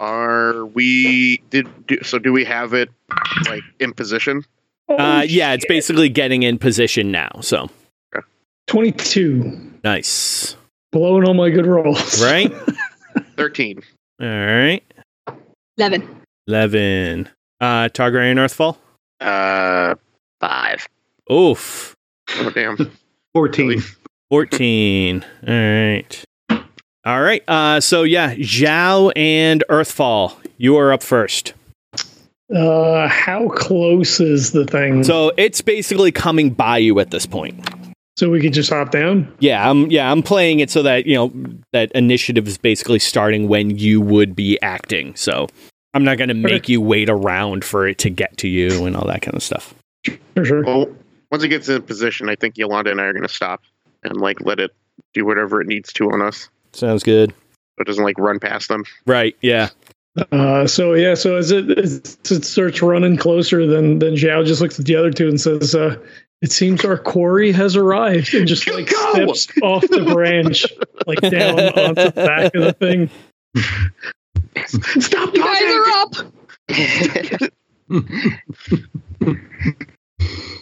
[0.00, 2.18] Are we did do, so?
[2.18, 2.90] Do we have it
[3.48, 4.44] like in position?
[4.88, 7.30] Uh, yeah, it's basically getting in position now.
[7.40, 7.70] So
[8.66, 9.72] 22.
[9.84, 10.56] nice,
[10.92, 12.22] Blowing all my good rolls.
[12.22, 12.52] right?
[13.36, 13.82] Thirteen.
[14.20, 14.82] All right,
[15.78, 16.20] Eleven.
[16.46, 17.28] eleven.
[17.60, 18.76] Uh, Targray and Earthfall.
[19.20, 19.94] Uh,
[20.40, 20.86] five.
[21.32, 21.94] Oof,
[22.30, 22.76] Oh damn.
[23.34, 23.82] 14.
[24.30, 25.24] fourteen.
[25.46, 26.24] All right,
[27.04, 27.42] all right.
[27.48, 31.52] Uh, so yeah, Zhao and Earthfall, you are up first.
[32.54, 35.02] Uh, how close is the thing?
[35.04, 37.58] So it's basically coming by you at this point.
[38.16, 39.30] So we could just hop down?
[39.40, 41.32] Yeah, I'm yeah, I'm playing it so that, you know,
[41.72, 45.14] that initiative is basically starting when you would be acting.
[45.16, 45.48] So
[45.92, 48.96] I'm not going to make you wait around for it to get to you and
[48.96, 49.74] all that kind of stuff.
[50.34, 50.62] For sure.
[50.64, 50.88] Well,
[51.30, 53.62] once it gets in position, I think Yolanda and I are gonna stop
[54.02, 54.72] and like let it
[55.14, 56.48] do whatever it needs to on us.
[56.72, 57.30] Sounds good.
[57.30, 58.84] So it doesn't like run past them.
[59.06, 59.70] Right, yeah.
[60.32, 64.60] Uh, so yeah, so as it, as it starts running closer, then then Zhao just
[64.60, 65.96] looks at the other two and says, uh,
[66.42, 69.32] "It seems our quarry has arrived," and just like Go!
[69.32, 70.66] steps off the branch,
[71.06, 73.10] like down onto the back of the thing.
[75.00, 76.14] Stop You guys are up.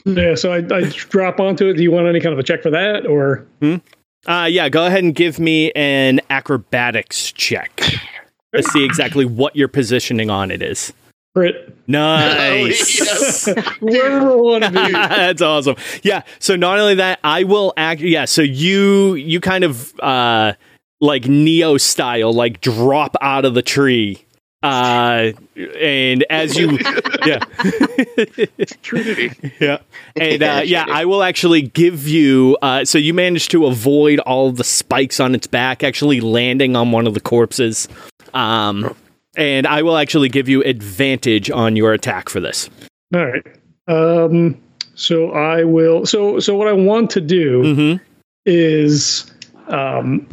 [0.06, 1.74] Yeah, so I, I drop onto it.
[1.74, 3.46] Do you want any kind of a check for that, or
[4.26, 7.74] Uh yeah, go ahead and give me an acrobatics check.
[8.54, 10.92] to see exactly what your positioning on it is.
[11.34, 11.76] Crit?
[11.86, 13.46] Nice.
[13.80, 14.92] Wherever one of you.
[14.92, 15.76] That's awesome.
[16.02, 16.22] Yeah.
[16.38, 18.00] So not only that, I will act.
[18.00, 18.24] Yeah.
[18.24, 20.54] So you you kind of uh
[21.00, 24.24] like Neo style, like drop out of the tree
[24.62, 25.32] Uh,
[25.78, 26.78] and as you,
[27.26, 27.40] yeah,
[28.80, 29.30] Trinity.
[29.60, 29.78] yeah,
[30.16, 32.56] and uh, yeah, I will actually give you.
[32.62, 36.92] Uh, so you managed to avoid all the spikes on its back, actually landing on
[36.92, 37.88] one of the corpses.
[38.32, 38.96] Um,
[39.36, 42.68] and I will actually give you advantage on your attack for this.
[43.14, 43.46] All right.
[43.88, 44.60] Um,
[44.94, 46.06] so I will.
[46.06, 48.04] So so what I want to do Mm-hmm.
[48.46, 49.30] is,
[49.68, 50.26] um,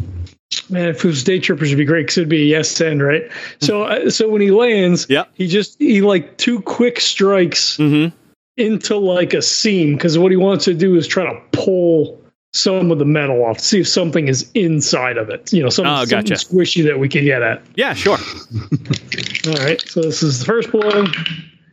[0.70, 3.02] man, if it was day trippers, would be great because it'd be a yes end,
[3.02, 3.24] right?
[3.62, 5.30] So uh, so when he lands, Yep.
[5.34, 8.16] he just he like two quick strikes Mm-hmm.
[8.58, 12.21] into like a seam because what he wants to do is try to pull
[12.54, 15.52] some of the metal off, to see if something is inside of it.
[15.54, 16.36] You know, something, Oh, gotcha.
[16.38, 17.62] something squishy that we can get at.
[17.76, 18.18] Yeah, sure.
[19.48, 19.82] All right.
[19.88, 21.06] So this is the first blow.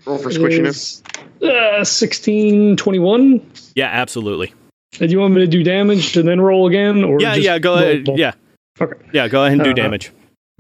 [0.07, 1.03] Roll for squishiness.
[1.43, 3.51] Uh, 16, 21.
[3.75, 4.53] Yeah, absolutely.
[5.01, 7.05] And you want me to do damage and then roll again?
[7.05, 7.59] Or Yeah, just yeah.
[7.59, 8.09] Go roll- ahead.
[8.09, 8.19] roll?
[8.19, 8.33] Yeah,
[8.81, 8.95] Okay.
[9.13, 9.29] yeah.
[9.29, 10.11] Go ahead and do Uh, damage.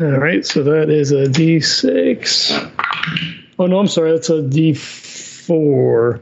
[0.01, 0.45] All right.
[0.45, 2.71] So that is a d6.
[3.59, 4.13] Oh, no, I'm sorry.
[4.13, 6.21] That's a d4.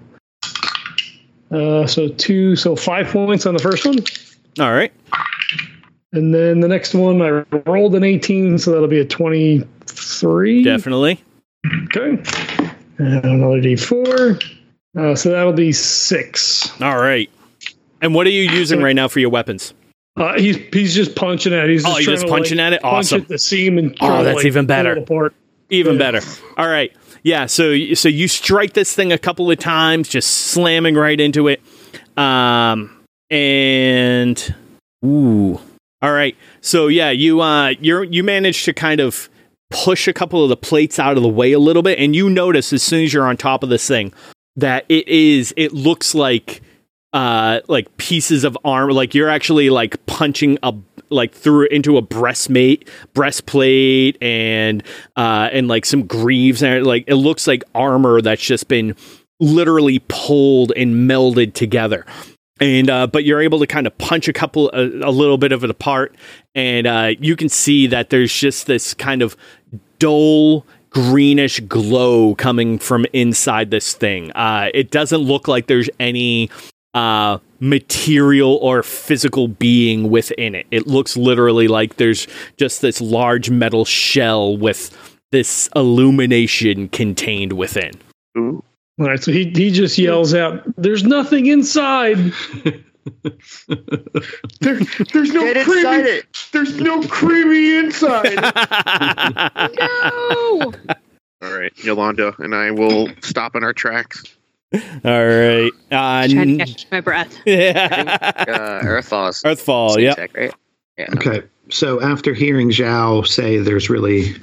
[1.51, 3.99] Uh, so two, so five points on the first one.
[4.59, 4.93] All right.
[6.13, 10.63] And then the next one, I rolled an 18, so that'll be a 23.
[10.65, 11.23] Definitely.
[11.85, 12.11] Okay.
[12.99, 14.43] And another d4.
[14.99, 16.71] Uh, so that'll be six.
[16.81, 17.29] All right.
[18.01, 19.75] And what are you using right now for your weapons?
[20.17, 21.71] Uh, he's he's just punching at it.
[21.71, 22.85] He's Oh, just you're trying just to, punching like, at it?
[22.85, 23.19] Awesome.
[23.21, 25.05] Punch at the seam and Oh, that's like, even better.
[25.69, 25.99] Even Yeah.
[25.99, 26.21] better.
[26.57, 26.93] All right.
[27.27, 27.47] Yeah.
[27.47, 31.61] So so you strike this thing a couple of times, just slamming right into it.
[32.17, 34.55] Um and
[35.05, 35.59] ooh.
[36.01, 36.37] All right.
[36.61, 39.29] So yeah, you uh you you managed to kind of
[39.71, 42.31] push a couple of the plates out of the way a little bit, and you
[42.31, 44.13] notice as soon as you're on top of this thing
[44.55, 46.63] that it is it looks like
[47.13, 50.73] uh like pieces of armor like you're actually like punching a
[51.11, 54.83] like through into a breastmate breastplate and
[55.17, 58.95] uh and like some greaves and like it looks like armor that's just been
[59.41, 62.07] literally pulled and melded together.
[62.59, 65.53] And uh, but you're able to kind of punch a couple a, a little bit
[65.53, 66.15] of it apart
[66.55, 69.37] and uh, you can see that there's just this kind of
[69.99, 70.65] dull
[70.97, 74.33] greenish glow coming from inside this thing.
[74.33, 76.49] Uh, it doesn't look like there's any
[76.97, 83.51] uh, material or physical being within it it looks literally like there's just this large
[83.51, 84.97] metal shell with
[85.33, 87.93] this illumination contained within
[88.39, 88.63] Ooh.
[88.99, 92.33] All right, so he he just yells out, "There's nothing inside."
[94.61, 94.81] There,
[95.13, 95.79] there's no Get creamy.
[95.81, 96.27] inside it.
[96.53, 98.35] There's no creamy inside.
[99.79, 100.73] No.
[101.43, 104.25] All right, Yolanda and I will stop in our tracks.
[104.75, 105.71] All right.
[105.91, 107.35] Uh, Trying to catch my breath.
[107.47, 109.31] Uh, Earthfall.
[109.45, 109.91] Earthfall.
[109.95, 110.17] same Yep.
[110.17, 110.55] tech, right?
[110.99, 111.07] Yeah.
[111.17, 111.43] Okay.
[111.71, 114.35] So after hearing Zhao say there's really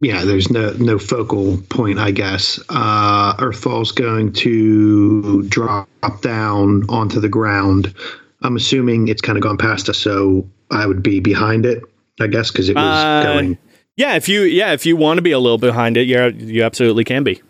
[0.00, 2.58] yeah, there's no no focal point, I guess.
[2.68, 5.88] Uh Earthfall's going to drop
[6.22, 7.94] down onto the ground.
[8.42, 11.82] I'm assuming it's kind of gone past us, so I would be behind it,
[12.20, 13.58] I guess, because it was Uh, going.
[13.96, 14.14] Yeah.
[14.14, 17.04] If you yeah if you want to be a little behind it, you you absolutely
[17.04, 17.40] can be.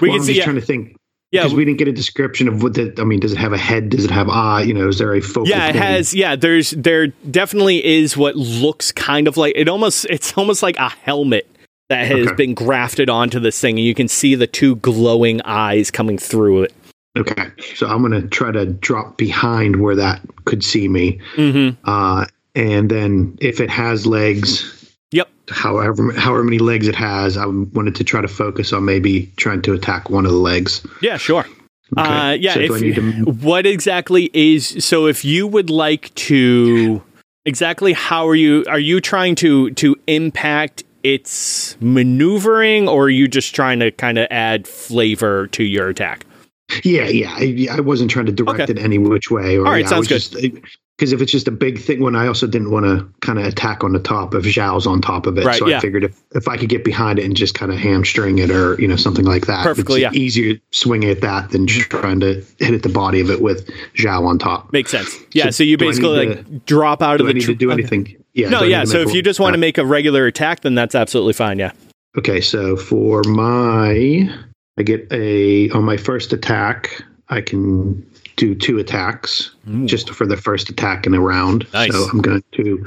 [0.00, 0.34] We well, can I'm see.
[0.34, 0.44] just Yeah.
[0.44, 0.96] trying to think
[1.34, 1.42] Yeah.
[1.42, 2.94] because we didn't get a description of what the.
[2.98, 3.90] I mean, does it have a head?
[3.90, 4.62] Does it have eye?
[4.62, 5.48] You know, is there a focal?
[5.48, 5.84] Yeah, it point?
[5.84, 6.14] has.
[6.14, 9.68] Yeah, there's there definitely is what looks kind of like it.
[9.68, 11.46] Almost it's almost like a helmet
[11.88, 12.34] that has Okay.
[12.36, 16.62] been grafted onto this thing, and you can see the two glowing eyes coming through
[16.62, 16.72] it.
[17.16, 21.78] Okay, so I'm gonna try to drop behind where that could see me, Mm-hmm.
[21.88, 22.24] uh,
[22.56, 24.73] and then if it has legs,
[25.14, 25.28] Yep.
[25.50, 29.62] however however many legs it has, I wanted to try to focus on maybe trying
[29.62, 30.84] to attack one of the legs.
[31.00, 31.16] Yeah.
[31.18, 31.46] Sure.
[31.96, 32.02] Okay.
[32.02, 32.54] Uh, yeah.
[32.54, 33.24] So if, do I need to?
[33.46, 35.06] what exactly is so?
[35.06, 37.02] If you would like to,
[37.44, 38.64] exactly how are you?
[38.68, 44.18] Are you trying to to impact its maneuvering, or are you just trying to kind
[44.18, 46.24] of add flavor to your attack?
[46.82, 47.36] Yeah, yeah.
[47.36, 48.72] I, I wasn't trying to direct Okay.
[48.72, 49.58] it any which way.
[49.58, 50.62] Or, All right, yeah, sounds I was good.
[50.96, 53.46] Because if it's just a big thing, when I also didn't want to kind of
[53.46, 55.78] attack on the top of Zhao's on top of it, Right, so yeah.
[55.78, 58.48] I figured if, if I could get behind it and just kind of hamstring it
[58.50, 60.20] or you know something like that, Perfectly, it's yeah.
[60.20, 63.68] easier swinging at that than just trying to hit at the body of it with
[63.94, 64.72] Zhao on top.
[64.72, 65.18] Makes sense.
[65.32, 65.46] Yeah.
[65.46, 67.34] So, So you basically like drop out of I the.
[67.34, 67.80] need to tr- do okay.
[67.80, 68.24] anything?
[68.34, 68.50] Yeah.
[68.50, 68.84] No, I yeah.
[68.84, 71.58] So if you just want to make a regular attack, then that's absolutely fine.
[71.58, 71.72] Yeah.
[72.16, 74.30] Okay, so for my,
[74.78, 79.50] I get a on my first attack, I can do two attacks
[79.84, 81.66] just for the first attack in a round.
[81.72, 81.92] Nice.
[81.92, 82.84] So I'm going to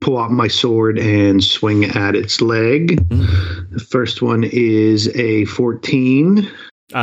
[0.00, 3.06] pull out my sword and swing at its leg.
[3.08, 3.74] Mm-hmm.
[3.74, 6.38] The first one is a 14,
[6.94, 6.96] Uh,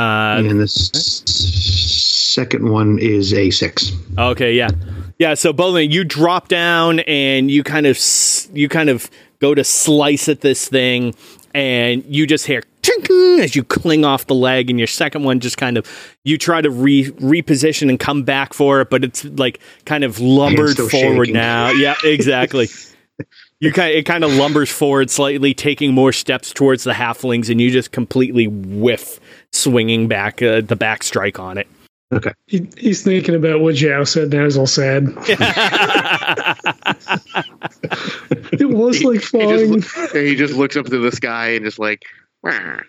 [0.43, 0.91] and the s-
[1.25, 3.91] second one is a six.
[4.17, 4.53] okay.
[4.53, 4.69] Yeah.
[5.19, 5.33] Yeah.
[5.35, 9.09] So Bowling, you drop down and you kind of s- you kind of
[9.39, 11.13] go to slice at this thing,
[11.53, 12.63] and you just hear
[13.41, 15.85] as you cling off the leg, and your second one just kind of
[16.23, 20.19] you try to re reposition and come back for it, but it's like kind of
[20.19, 21.33] lumbered forward shaking.
[21.33, 21.69] now.
[21.71, 22.67] Yeah, exactly.
[23.59, 27.59] you kind it kind of lumbers forward slightly, taking more steps towards the halflings, and
[27.59, 29.19] you just completely whiff,
[29.51, 31.67] swinging back uh, the back strike on it.
[32.45, 34.29] He, he's thinking about what Zhao said.
[34.31, 35.07] Now he's all sad.
[38.59, 39.81] It was like He flying.
[39.81, 42.05] just, he just looks up to the sky and just like, "Wah."
[42.45, 42.83] As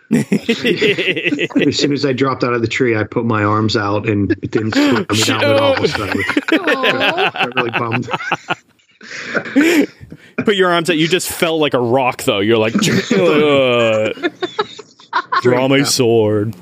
[1.77, 4.51] soon as I dropped out of the tree, I put my arms out and it
[4.51, 5.77] didn't slow me down at all.
[5.87, 8.09] So I was I was really bummed.
[10.45, 10.99] Put your arms out.
[10.99, 12.41] You just fell like a rock, though.
[12.41, 14.33] You're like, "Ugh."
[15.43, 16.55] draw my sword.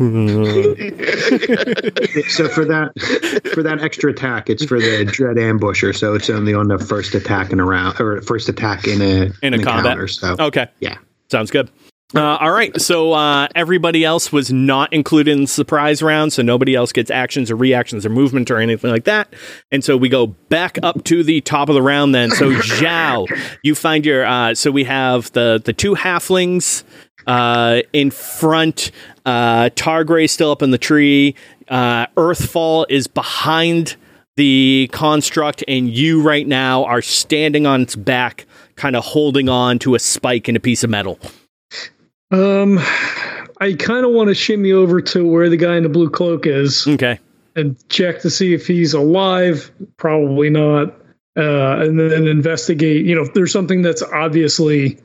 [2.28, 2.92] So for that
[3.54, 5.94] for that extra attack, it's for the dread ambusher.
[5.96, 9.30] So it's only on the first attack in a round or first attack in a
[9.42, 9.92] In a combat.
[9.98, 10.68] encounter, So okay.
[10.80, 10.96] yeah.
[11.28, 11.68] Sounds good.
[12.14, 12.80] Uh, all right.
[12.80, 17.10] So uh, everybody else was not included in the surprise round, so nobody else gets
[17.10, 19.34] actions or reactions or movement or anything like that.
[19.72, 22.14] And so we go back up to the top of the round.
[22.14, 23.26] Then, so Zhao,
[23.62, 24.24] you find your.
[24.24, 26.84] Uh, so we have the the two halflings
[27.26, 28.92] uh, in front.
[29.24, 31.34] Uh, Targray still up in the tree.
[31.66, 33.96] Uh, Earthfall is behind
[34.36, 39.80] the construct, and you right now are standing on its back, kind of holding on
[39.80, 41.18] to a spike and a piece of metal.
[42.30, 42.78] Um,
[43.60, 46.46] I kind of want to shimmy over to where the guy in the blue cloak
[46.46, 47.18] is Okay.
[47.54, 49.70] and check to see if he's alive.
[49.96, 50.88] Probably not.
[51.38, 53.04] Uh, and then investigate.
[53.06, 54.98] You know, if there's something that's obviously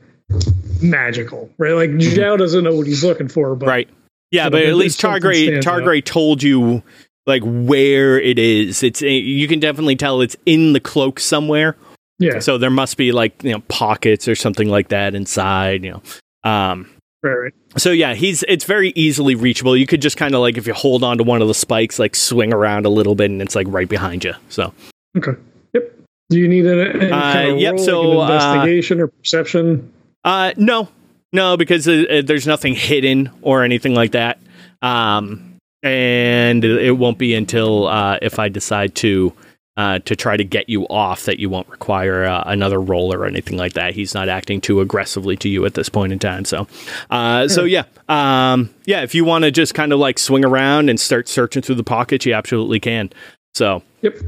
[0.80, 1.72] magical, right?
[1.72, 3.88] Like Zhao doesn't know what he's looking for, but Right.
[4.30, 5.60] Yeah, but at least Targray.
[5.60, 6.82] Targray told you
[7.26, 8.82] like where it is.
[8.82, 11.76] It's you can definitely tell it's in the cloak somewhere.
[12.18, 15.84] yeah, So there must be like you know pockets or something like that inside.
[15.84, 16.00] You
[16.44, 16.50] know.
[16.50, 16.88] Um.
[17.22, 17.52] Right, right.
[17.76, 19.76] So yeah, he's it's very easily reachable.
[19.76, 21.98] You could just kind of like if you hold on to one of the spikes,
[21.98, 24.34] like swing around a little bit, and it's like right behind you.
[24.48, 24.72] So
[25.16, 25.32] Okay.
[25.74, 25.92] Yep.
[26.30, 29.00] Do you need any, any Uh, kind of yep, roll, so, like an uh, investigation
[29.00, 29.92] or perception?
[30.24, 30.88] Uh, no,
[31.32, 34.38] no, because uh, uh, there's nothing hidden or anything like that.
[34.80, 39.32] Um, and it it won't be until uh, if I decide to
[39.76, 43.24] uh, to try to get you off that you won't require uh, another roll or
[43.24, 43.94] anything like that.
[43.94, 46.44] He's not acting too aggressively to you at this point in time.
[46.44, 46.66] So,
[47.10, 49.02] uh, so yeah, um, yeah.
[49.02, 51.84] If you want to just kind of like swing around and start searching through the
[51.84, 53.10] pockets, you absolutely can.
[53.54, 54.18] So, Yep.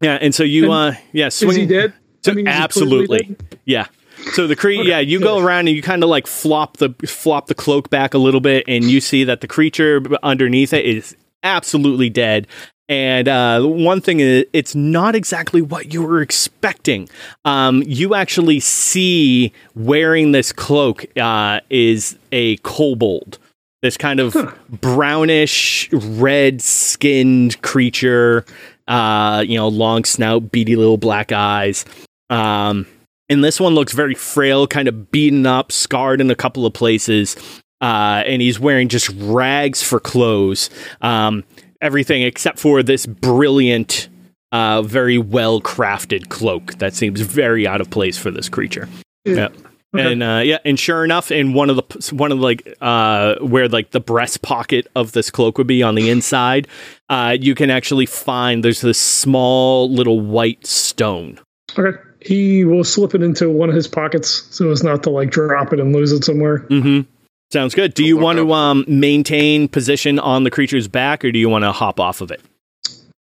[0.00, 1.50] yeah, and so you, uh, yeah, swing.
[1.50, 1.92] Is he dead?
[2.22, 3.58] So I mean, absolutely, dead?
[3.66, 3.86] yeah.
[4.32, 6.90] So the creature, Okay, yeah, you go around and you kind of like flop the
[7.06, 10.86] flop the cloak back a little bit, and you see that the creature underneath it
[10.86, 12.46] is absolutely dead.
[12.88, 17.08] And uh, one thing is, it's not exactly what you were expecting.
[17.44, 23.38] Um, you actually see wearing this cloak uh, is a kobold,
[23.80, 24.36] this kind of
[24.68, 28.44] brownish, red skinned creature.
[28.86, 31.86] Uh, you know, long snout, beady little black eyes.
[32.28, 32.86] Um,
[33.30, 36.74] and this one looks very frail, kind of beaten up, scarred in a couple of
[36.74, 37.34] places.
[37.80, 40.68] Uh, and he's wearing just rags for clothes.
[41.00, 41.44] Um,
[41.84, 44.08] everything except for this brilliant,
[44.50, 48.88] uh, very well crafted cloak that seems very out of place for this creature.
[49.24, 49.48] Yeah.
[49.94, 50.12] Okay.
[50.12, 53.36] And uh, yeah, and sure enough, in one of the one of the, like uh,
[53.36, 56.66] where like the breast pocket of this cloak would be on the inside,
[57.08, 61.38] uh, you can actually find there's this small little white stone.
[61.78, 61.96] Okay.
[62.20, 65.72] He will slip it into one of his pockets so as not to like drop
[65.72, 66.60] it and lose it somewhere.
[66.70, 67.08] Mm-hmm.
[67.52, 67.94] Sounds good.
[67.94, 71.62] Do you want to um, maintain position on the creature's back, or do you want
[71.64, 72.40] to hop off of it?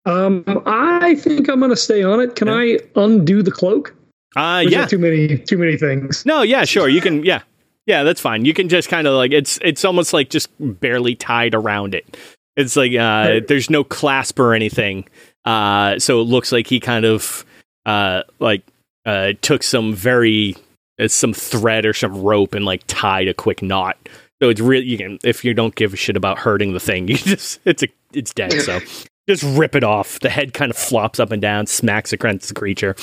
[0.05, 2.35] Um, I think I'm gonna stay on it.
[2.35, 2.55] Can Yeah.
[2.55, 3.93] I undo the cloak?
[4.35, 4.85] Uh, Or yeah.
[4.85, 6.25] too many too many things.
[6.25, 6.89] No, yeah, sure.
[6.89, 7.23] You can.
[7.23, 7.41] Yeah,
[7.85, 8.45] yeah, that's fine.
[8.45, 12.17] You can just kind of like it's it's almost like just barely tied around it.
[12.57, 13.47] It's like uh, Right.
[13.47, 15.05] there's no clasp or anything.
[15.45, 17.45] Uh, so it looks like he kind of
[17.85, 18.63] uh like
[19.05, 20.55] uh took some very
[20.99, 23.97] uh, some thread or some rope and like tied a quick knot.
[24.41, 27.07] So it's really you can if you don't give a shit about hurting the thing,
[27.09, 28.53] you just it's a it's dead.
[28.61, 28.79] So
[29.29, 30.19] just rip it off.
[30.19, 32.95] The head kind of flops up and down, smacks against the creature.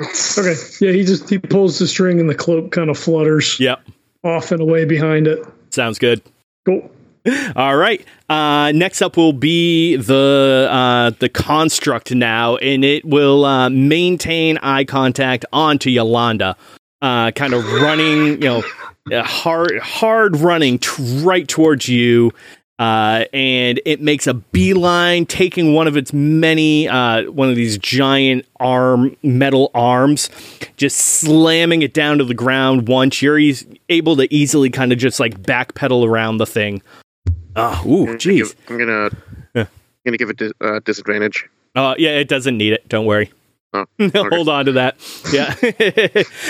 [0.00, 0.54] Okay.
[0.80, 3.82] Yeah, he just he pulls the string and the cloak kind of flutters Yep,
[4.24, 5.44] off and away behind it.
[5.70, 6.22] sounds good.
[6.64, 6.90] Cool.
[7.54, 8.02] All right.
[8.30, 14.56] Uh, next up will be the uh, the construct now, and it will uh, maintain
[14.58, 16.56] eye contact onto Yolanda,
[17.02, 18.62] uh, kind of running, you know,
[19.12, 22.32] uh, hard hard running t- right towards you.
[22.78, 27.76] uh, and it makes a beeline, taking one of its many, uh, one of these
[27.76, 30.30] giant arm metal arms,
[30.78, 32.88] just slamming it down to the ground.
[32.88, 36.80] Once you're eas able to easily kind of just like backpedal around the thing.
[37.54, 38.54] Oh, ooh, I'm gonna jeez.
[38.68, 39.10] I'm gonna.
[39.54, 39.66] I'm
[40.06, 41.46] gonna give it dis- uh, disadvantage.
[41.74, 42.88] Uh, yeah, it doesn't need it.
[42.88, 43.30] Don't worry.
[43.72, 44.96] Oh, Hold on to that.
[45.32, 45.54] Yeah,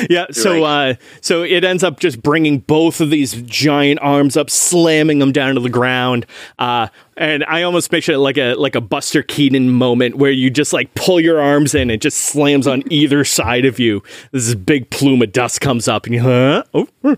[0.11, 0.27] yeah.
[0.31, 5.19] So, uh, so it ends up just bringing both of these giant arms up, slamming
[5.19, 6.25] them down to the ground.
[6.59, 10.49] Uh, and I almost picture it like a like a Buster Keaton moment where you
[10.49, 14.03] just like pull your arms in, and it just slams on either side of you.
[14.33, 16.65] This big plume of dust comes up, and you huh?
[16.73, 16.89] Oh.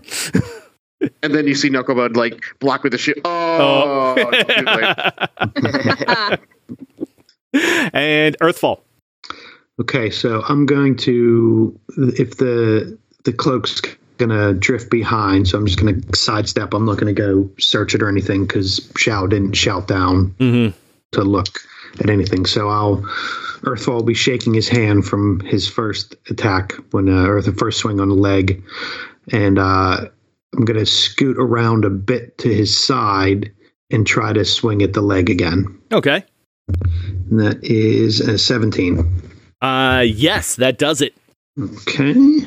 [1.21, 3.19] And then you see Knucklemud like block with the shit.
[3.25, 6.39] Oh, too late.
[7.93, 8.79] and Earthfall.
[9.81, 13.81] Okay, so I'm going to if the the cloak's
[14.17, 16.73] gonna drift behind, so I'm just gonna sidestep.
[16.73, 20.77] I'm not gonna go search it or anything because Zhao didn't shout down Mm-hmm.
[21.13, 21.59] to look
[21.99, 22.45] at anything.
[22.45, 22.97] So I'll
[23.63, 27.79] Earthfall will be shaking his hand from his first attack when uh, or the first
[27.79, 28.61] swing on the leg,
[29.31, 30.05] and uh,
[30.55, 33.51] I'm gonna scoot around a bit to his side
[33.89, 35.79] and try to swing at the leg again.
[35.91, 36.23] Okay.
[37.29, 39.21] And that is a 17.
[39.63, 41.15] Uh, yes, that does it.
[41.59, 42.41] Okay.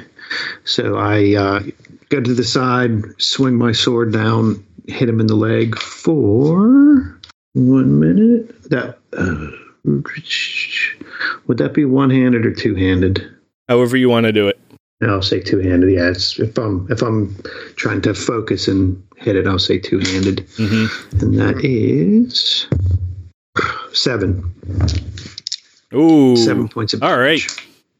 [0.64, 1.62] So I uh,
[2.10, 7.18] go to the side, swing my sword down, hit him in the leg for
[7.54, 8.62] one minute.
[8.70, 9.46] That uh,
[11.46, 13.26] would that be one handed or two handed?
[13.68, 14.58] However you want to do it.
[15.02, 15.92] I'll say two handed.
[15.92, 17.36] Yeah, it's, if I'm if I'm
[17.76, 21.18] trying to focus and hit it, I'll say two handed, Mm-hmm.
[21.20, 22.66] and that is
[23.92, 24.52] seven.
[25.94, 26.36] Ooh.
[26.36, 27.40] Seven points of All right.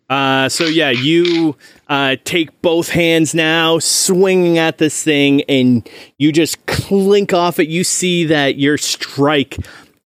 [0.09, 1.57] Uh, so yeah, you
[1.89, 7.68] uh, take both hands now, swinging at this thing, and you just clink off it.
[7.68, 9.57] You see that your strike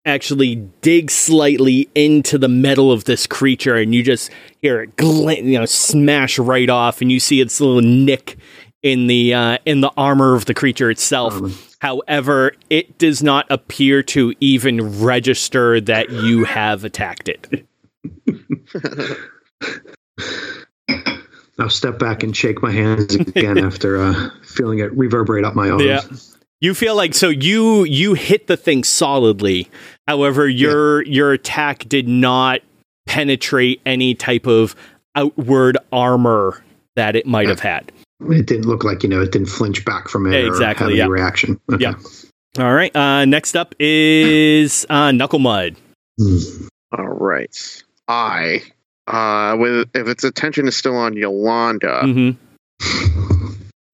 [0.06, 4.30] actually digs slightly into the metal of this creature, and you just
[4.62, 8.38] hear it glint, you know, smash right off, and you see its little nick
[8.82, 11.76] in the uh, in the armor of the creature itself.
[11.80, 17.66] However, it does not appear to even register that you have attacked it.
[21.58, 25.68] I'll step back and shake my hands again after uh, feeling it reverberate up my
[25.68, 25.84] arms.
[25.84, 26.00] Yeah.
[26.62, 29.70] You feel like so you you hit the thing solidly.
[30.06, 32.60] However, your your attack did not
[33.06, 34.76] penetrate any type of
[35.14, 36.62] outward armor
[36.96, 37.92] that it might have had.
[38.28, 40.96] It didn't look like you know it didn't flinch back from it Exactly, or have
[40.96, 41.04] yeah.
[41.04, 41.60] any reaction.
[41.72, 41.82] Okay.
[41.82, 41.94] Yeah.
[42.58, 42.94] All right.
[42.94, 45.76] Uh, next up is uh, Knucklemud.
[46.98, 47.82] All right.
[48.10, 48.62] I
[49.06, 52.30] uh with if its attention is still on Yolanda, hmm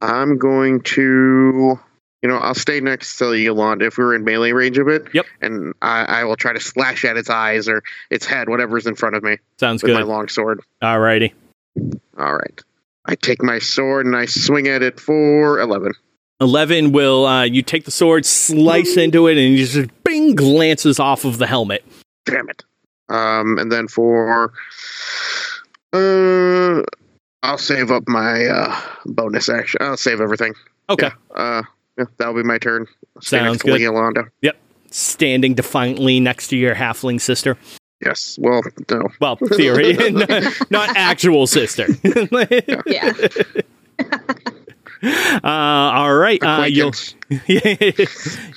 [0.00, 1.78] I'm going to
[2.22, 5.06] you know, I'll stay next to Yolanda if we were in melee range of it.
[5.14, 5.26] Yep.
[5.42, 8.96] And I, I will try to slash at its eyes or its head, whatever's in
[8.96, 10.08] front of me, Sounds with my good.
[10.08, 10.60] long sword.
[10.82, 11.34] All righty.
[12.18, 12.60] All right.
[13.04, 15.92] I take my sword and I swing at it for eleven.
[16.40, 20.98] Eleven will uh, you take the sword, slice into it, and you just bing glances
[20.98, 21.84] off of the helmet.
[22.24, 22.64] Damn it.
[23.08, 24.52] Um, and then for
[25.92, 26.82] uh,
[27.42, 29.78] I'll save up my uh bonus action.
[29.80, 30.54] I'll save everything.
[30.90, 31.10] Okay.
[31.34, 31.62] Yeah, uh,
[31.98, 32.86] yeah, that'll be my turn.
[33.20, 33.80] Stay Sounds good.
[33.80, 34.24] Yolanda.
[34.42, 34.56] Yep.
[34.90, 37.56] Standing defiantly next to your halfling sister.
[38.04, 38.38] Yes.
[38.40, 39.08] Well, no.
[39.20, 39.94] Well, theory,
[40.70, 41.86] not actual sister.
[42.86, 43.12] Yeah.
[45.02, 46.64] Uh, all right, uh,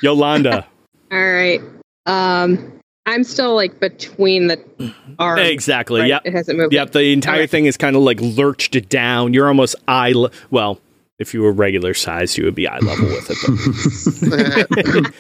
[0.02, 0.66] Yolanda.
[1.12, 1.62] All right.
[2.06, 2.79] Um,
[3.10, 5.42] I'm still like between the arms.
[5.48, 6.02] exactly.
[6.02, 6.10] right?
[6.10, 6.22] Yep.
[6.26, 6.74] It hasn't moved.
[6.74, 6.92] Yep.
[6.92, 7.48] The entire Okay.
[7.48, 9.34] thing is kind of like lurched down.
[9.34, 10.12] You're almost eye.
[10.14, 10.80] Le- well,
[11.18, 13.38] if you were regular size, you would be eye level with it,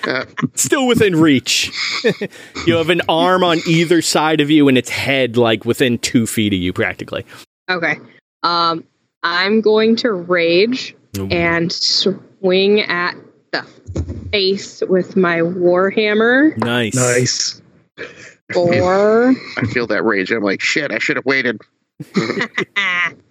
[0.05, 0.27] but
[0.57, 1.71] still within reach.
[2.65, 6.25] you have an arm on either side of you, and its head like within two
[6.25, 7.25] feet of you, practically.
[7.69, 7.95] Okay.
[8.43, 8.85] Um,
[9.23, 13.15] I'm going to rage and swing at
[13.51, 13.63] the
[14.31, 16.95] face with my warhammer Nice.
[16.95, 17.61] Nice.
[18.53, 20.31] For I feel that rage.
[20.31, 20.91] I'm like, shit.
[20.91, 21.59] I should have waited.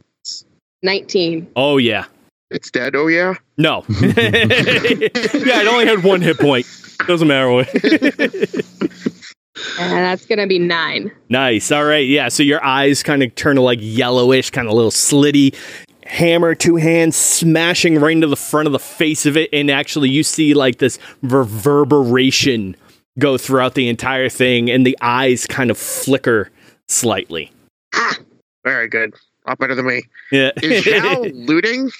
[0.82, 1.50] 19.
[1.56, 2.04] Oh yeah.
[2.50, 2.94] It's dead.
[2.94, 3.34] Oh yeah.
[3.56, 3.84] No.
[3.88, 6.66] yeah, it only had one hit point.
[7.06, 7.68] Doesn't matter what.
[9.80, 11.10] And that's going to be nine.
[11.28, 11.72] Nice.
[11.72, 12.06] All right.
[12.06, 12.28] Yeah.
[12.28, 15.54] So your eyes kind of turn to like yellowish, kind of a little slitty.
[16.04, 19.50] Hammer, two hands, smashing right into the front of the face of it.
[19.52, 22.76] And actually, you see like this reverberation
[23.18, 26.50] go throughout the entire thing, and the eyes kind of flicker
[26.88, 27.50] slightly.
[28.64, 29.14] Very good.
[29.46, 30.02] A lot better than me.
[30.30, 30.50] Yeah.
[30.62, 31.90] Is Zhao looting?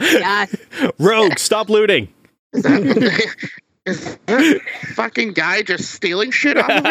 [0.00, 0.56] Yes.
[0.98, 2.08] Rogue, stop looting.
[2.52, 3.36] Is that,
[3.86, 4.60] is that
[4.94, 6.82] fucking guy just stealing shit off of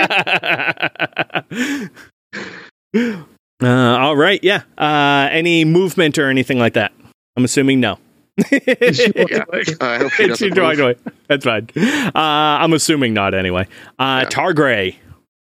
[2.93, 3.16] me?
[3.64, 4.62] uh, all right, yeah.
[4.78, 6.91] Uh, any movement or anything like that?
[7.36, 7.97] I'm assuming no.
[8.52, 9.44] Yeah.
[9.52, 10.96] Uh, I hope she It's doesn't drawing away.
[11.28, 11.68] That's fine.
[11.76, 13.68] Uh, I'm assuming not anyway.
[13.98, 14.30] Uh, Yeah.
[14.30, 14.96] Targray.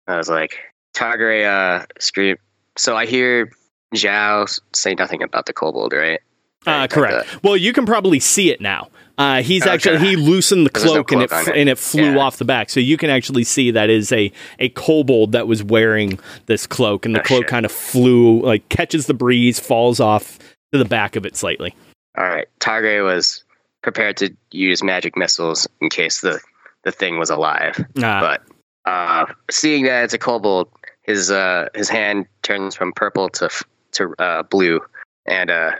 [0.06, 0.58] I was like,
[0.96, 2.36] Targray uh, scream.
[2.78, 3.50] So I hear
[3.94, 6.20] Zhao say nothing about the kobold, right?
[6.66, 7.32] Uh, correct.
[7.34, 8.88] like Well, you can probably see it now.
[9.18, 9.70] Uh, he's Okay.
[9.72, 11.60] actually he loosened the There's no cloak, and it cloak on f- it.
[11.60, 12.18] and it flew Yeah.
[12.18, 15.62] off the back, so you can actually see that is a a kobold that was
[15.62, 17.48] wearing this cloak, and the Oh, cloak shit.
[17.48, 20.38] kind of flew like catches the breeze, falls off
[20.72, 21.74] to the back of it slightly.
[22.16, 22.48] All right.
[22.60, 23.44] Targray was
[23.82, 26.40] prepared to use magic missiles in case the,
[26.84, 27.78] the thing was alive.
[27.96, 28.42] Uh, but
[28.84, 30.68] uh, seeing that it's a kobold,
[31.02, 33.48] his uh, his hand turns from purple to
[33.92, 34.80] to uh, blue,
[35.26, 35.72] and uh,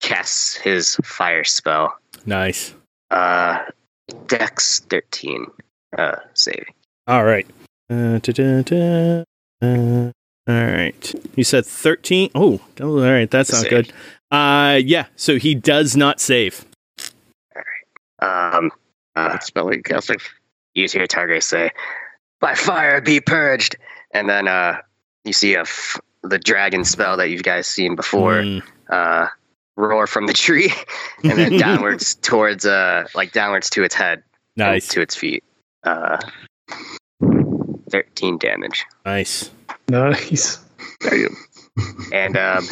[0.00, 1.96] casts his fire spell.
[2.26, 2.74] nice.
[3.10, 3.58] Uh,
[4.26, 5.46] Dex thirteen
[5.96, 6.64] uh, save.
[7.06, 7.46] All right.
[7.90, 8.18] Uh.
[9.62, 10.12] Uh,
[10.46, 11.14] all right.
[11.36, 12.30] You said 13.
[12.34, 13.30] Oh, all right.
[13.30, 13.92] That's not good.
[14.34, 15.06] Uh, yeah.
[15.16, 16.64] So he does not save.
[18.20, 18.70] Um,
[19.16, 20.18] uh, That's spelling casting.
[20.74, 21.70] you hear Targray say,
[22.40, 23.76] "By fire be purged,"
[24.12, 24.78] and then uh,
[25.24, 28.34] you see a f- the dragon spell that you guys seen before.
[28.42, 29.28] Mm, uh,
[29.76, 30.72] roar from the tree
[31.24, 34.22] and then downwards towards uh like downwards to its head
[34.54, 34.86] nice.
[34.86, 35.42] to its feet
[35.82, 36.16] uh
[37.90, 39.50] 13 damage Nice.
[39.88, 40.58] Nice.
[41.00, 41.36] There you
[42.12, 42.64] and um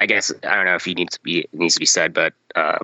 [0.00, 2.12] i guess i don't know if he needs to be it needs to be said
[2.12, 2.78] but uh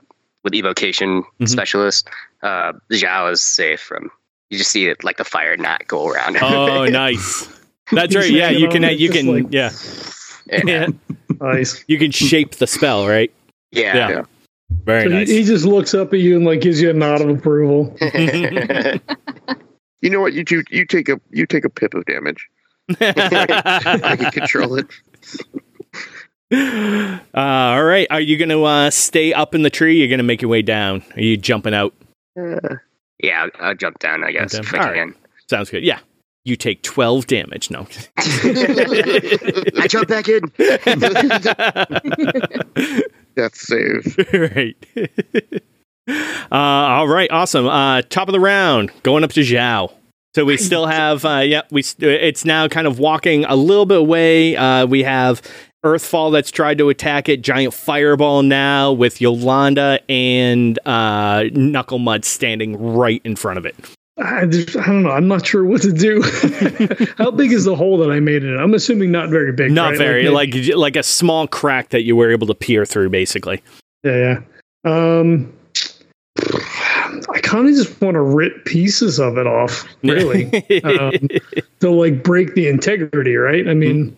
[0.45, 1.49] with evocation Mhm.
[1.49, 2.09] specialist
[2.43, 4.11] uh zhao is safe from
[4.51, 7.49] you just see it like the fire not go around Oh, nice.
[7.93, 8.31] That's right.
[8.31, 8.83] Yeah, you can.
[8.99, 9.27] You can.
[9.27, 9.71] like- yeah.
[10.47, 10.87] yeah Yeah.
[11.41, 11.85] Nice.
[11.87, 13.31] You can shape the spell, right?
[13.73, 14.23] yeah, Yeah.
[14.85, 15.29] Very So he- nice.
[15.29, 17.95] he, just looks up at you and like gives you a nod of approval.
[20.03, 20.35] You know what?
[20.35, 20.63] You do.
[20.71, 22.47] You take a you take a pip of damage.
[23.01, 24.87] I can control it.
[26.53, 28.07] Uh, all right.
[28.11, 29.99] Are you going to uh, stay up in the tree?
[29.99, 31.03] You're going to make your way down.
[31.17, 31.93] Are you jumping out?
[32.37, 34.67] yeah I'll, I'll jump down i guess Okay.
[34.69, 34.95] if i All right.
[34.97, 35.15] can
[35.49, 35.83] Sounds good.
[35.85, 36.01] Yeah.
[36.45, 37.71] You take 12 damage.
[37.71, 37.87] No.
[38.19, 40.41] i jump back in
[43.37, 44.17] Death save.
[44.33, 44.77] right.
[46.09, 47.31] uh, all right.
[47.31, 47.67] Awesome.
[47.67, 49.93] Uh, top of the round, going up to Zhao.
[50.35, 51.81] So we still have, uh, yeah, we.
[51.83, 54.55] st- It's now kind of walking a little bit away.
[54.57, 55.41] Uh, we have
[55.87, 57.43] Earthfall that's tried to attack it.
[57.43, 63.77] Giant fireball now with Yolanda and uh, Knucklemud standing right in front of it.
[64.19, 65.11] I, just- I don't know.
[65.11, 66.23] I'm not sure what to do.
[67.19, 68.59] How big is the hole that I made in it?
[68.59, 69.71] I'm assuming not very big.
[69.71, 69.99] Not right?
[69.99, 73.63] very maybe- like like a small crack that you were able to peer through, basically.
[74.05, 74.41] Yeah,
[74.87, 74.91] yeah.
[74.91, 75.53] Um,
[76.39, 80.47] I kind of just want to rip pieces of it off, really,
[80.85, 81.13] um,
[81.81, 83.67] to like break the integrity, right?
[83.69, 84.17] I mean,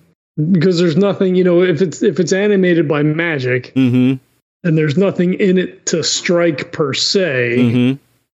[0.53, 4.15] because there's nothing, you know, if it's if it's animated by magic hmm
[4.65, 7.93] and there's nothing in it to strike per se, hmm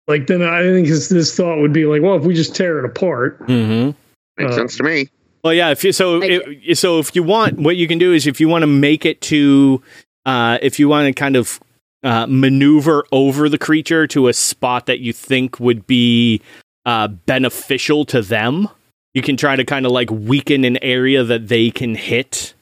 [0.08, 2.80] like then I think this, this thought would be like, well, if we just tear
[2.80, 3.92] it apart, hmm
[4.38, 5.10] Makes Uh, sense to me.
[5.44, 5.70] Well, yeah.
[5.72, 8.40] If you so, I if, so if you want, what you can do is if
[8.40, 9.82] you want to make it to,
[10.26, 11.60] uh, if you want to kind of
[12.02, 16.42] uh, maneuver over the creature to a spot that you think would be
[16.86, 18.70] uh, beneficial to them,
[19.14, 22.54] you can try to kind of like weaken an area that they can hit.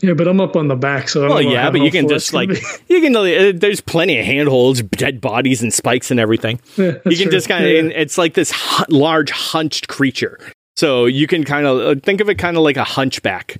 [0.00, 2.08] yeah, but I'm up on the back, so I don't Well, yeah, but you can
[2.08, 2.48] just like
[2.88, 3.14] you can.
[3.14, 6.60] Uh, there's plenty of handholds, dead bodies, and spikes and everything.
[6.76, 7.30] Yeah, you can true.
[7.30, 7.90] just kind of Yeah.
[7.94, 10.38] it's like this hu- large hunched creature
[10.76, 13.58] so you can kind of think of it kind of like a hunchback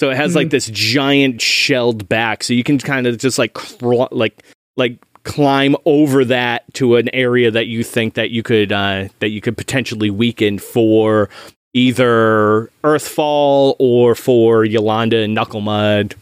[0.00, 3.52] so it has like this giant shelled back so you can kind of just like
[3.52, 4.42] crawl, like
[4.76, 9.28] like climb over that to an area that you think that you could uh that
[9.28, 11.28] you could potentially weaken for
[11.74, 16.14] either earthfall or for yolanda and Knucklemud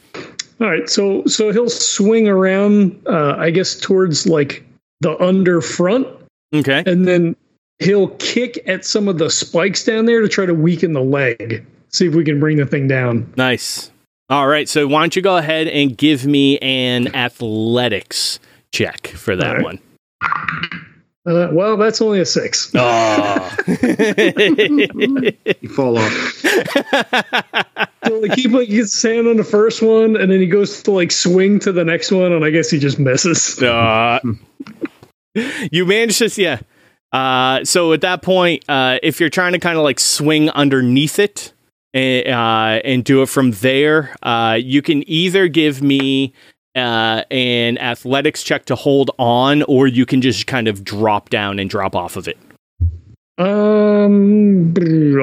[0.61, 4.65] All right, so so he'll swing around, uh, I guess, towards like
[5.01, 6.07] the under front,
[6.55, 7.37] okay and then
[7.79, 11.67] he'll kick at some of the spikes down there to try to weaken the leg.
[11.89, 13.33] See if we can bring the thing down.
[13.37, 13.91] nice
[14.31, 18.39] all right so why don't you go ahead and give me an athletics
[18.73, 19.63] check for that right.
[19.63, 19.79] one
[21.25, 22.71] Uh, well, that's only a six.
[22.75, 23.57] Oh.
[25.61, 26.45] You fall off.
[28.05, 30.83] So like he like gets his hand on the first one, and then he goes
[30.83, 33.63] to like swing to the next one, and I guess he just misses.
[33.63, 34.19] Uh,
[35.71, 36.59] you manage to, yeah.
[37.13, 41.21] Uh, so at that point, uh, if you're trying to kind of like swing underneath
[41.21, 41.53] it
[41.95, 46.33] and, uh, and do it from there, uh, you can either give me
[46.75, 51.59] uh, an athletics check to hold on, or you can just kind of drop down
[51.59, 52.39] and drop off of it.
[53.39, 54.75] Um,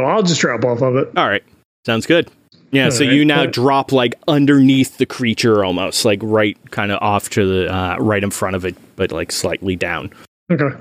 [0.05, 1.09] I'll just drop off of it.
[1.15, 1.43] All right,
[1.85, 2.29] sounds good.
[2.71, 6.57] Yeah, All so right, you now but- drop like underneath the creature, almost like right,
[6.71, 10.11] kind of off to the uh, right in front of it, but like slightly down.
[10.51, 10.75] Okay.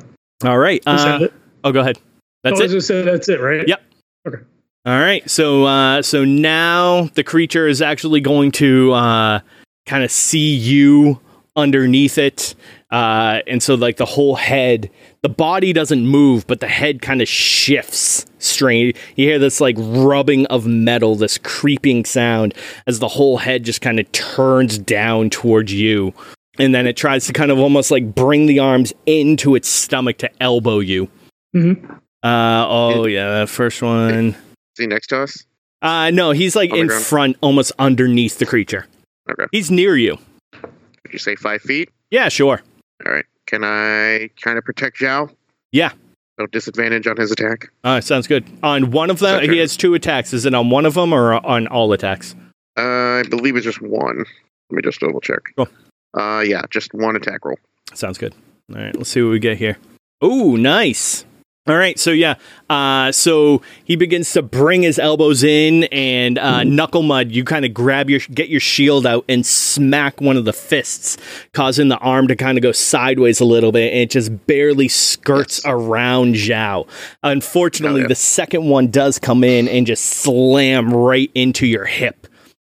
[0.44, 0.82] All right.
[0.86, 1.28] Uh,
[1.64, 1.98] oh, go ahead.
[2.44, 2.68] That's oh, I it.
[2.68, 3.66] just said that's it, right?
[3.66, 3.82] Yep.
[4.26, 4.38] Okay.
[4.86, 5.28] All right.
[5.28, 9.40] So uh so now the creature is actually going to uh
[9.88, 11.20] kind of see you
[11.56, 12.54] underneath it.
[12.90, 14.90] Uh and so like the whole head,
[15.22, 18.94] the body doesn't move, but the head kind of shifts strange.
[19.16, 22.54] You hear this like rubbing of metal, this creeping sound
[22.86, 26.14] as the whole head just kind of turns down towards you.
[26.60, 30.18] And then it tries to kind of almost like bring the arms into its stomach
[30.18, 31.08] to elbow you.
[31.54, 31.92] Mm-hmm.
[32.22, 34.28] Uh oh yeah, first one.
[34.30, 34.36] Is
[34.78, 35.44] he next to us?
[35.82, 37.04] Uh no, he's like On in ground?
[37.04, 38.86] front, almost underneath the creature.
[39.30, 39.44] Okay.
[39.52, 40.18] He's near you.
[40.52, 41.90] Did you say five feet?
[42.10, 42.62] Yeah, sure.
[43.06, 43.24] All right.
[43.46, 45.30] Can I kind of protect Zhao?
[45.72, 45.92] Yeah.
[46.38, 47.70] No disadvantage on his attack.
[47.82, 48.44] Uh, sounds good.
[48.62, 50.32] On one of them, he has two attacks.
[50.32, 52.34] Is it on one of them or on all attacks?
[52.76, 54.18] Uh, I believe it's just one.
[54.18, 55.40] Let me just double check.
[55.56, 55.68] Cool.
[56.14, 57.58] Uh, yeah, just one attack roll.
[57.94, 58.34] Sounds good.
[58.72, 59.78] All right, let's see what we get here.
[60.20, 61.24] Oh, nice.
[61.68, 62.36] All right, so yeah,
[62.70, 67.74] uh, so he begins to bring his elbows in, and uh, Knucklemud, you kind of
[67.74, 71.18] grab your, get your shield out and smack one of the fists,
[71.52, 74.88] causing the arm to kind of go sideways a little bit, and it just barely
[74.88, 75.70] skirts Yes.
[75.70, 76.88] around Zhao.
[77.22, 78.08] Unfortunately, Oh, yeah.
[78.08, 82.27] the second one does come in and just slam right into your hip.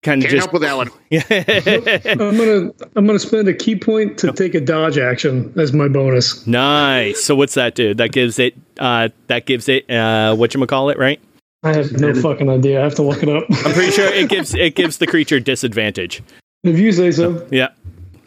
[0.05, 0.89] Kind of Can't just help with that one.
[2.29, 5.87] I'm gonna I'm gonna spend a ki point to take a dodge action as my
[5.87, 6.45] bonus.
[6.45, 7.23] Nice.
[7.23, 7.95] So what's that do?
[7.95, 11.19] That gives it uh that gives it uh what you call it, right?
[11.63, 12.81] I have no fucking idea.
[12.81, 13.45] I have to look it up.
[13.49, 16.21] I'm pretty sure it gives it gives the creature disadvantage.
[16.63, 17.47] if you say so.
[17.49, 17.69] Yeah.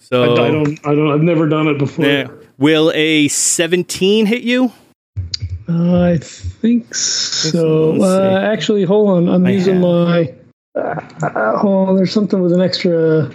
[0.01, 0.81] So I don't.
[0.85, 1.13] I don't.
[1.13, 2.07] I've never done it before.
[2.07, 2.27] yeah.
[2.57, 4.73] Will a 17 hit you?
[5.69, 8.03] Uh, I think so.
[8.03, 9.29] Uh, actually, hold on.
[9.29, 10.35] I'm I using have- my.
[10.79, 11.97] Uh, hold on.
[11.97, 13.31] There's something with an extra.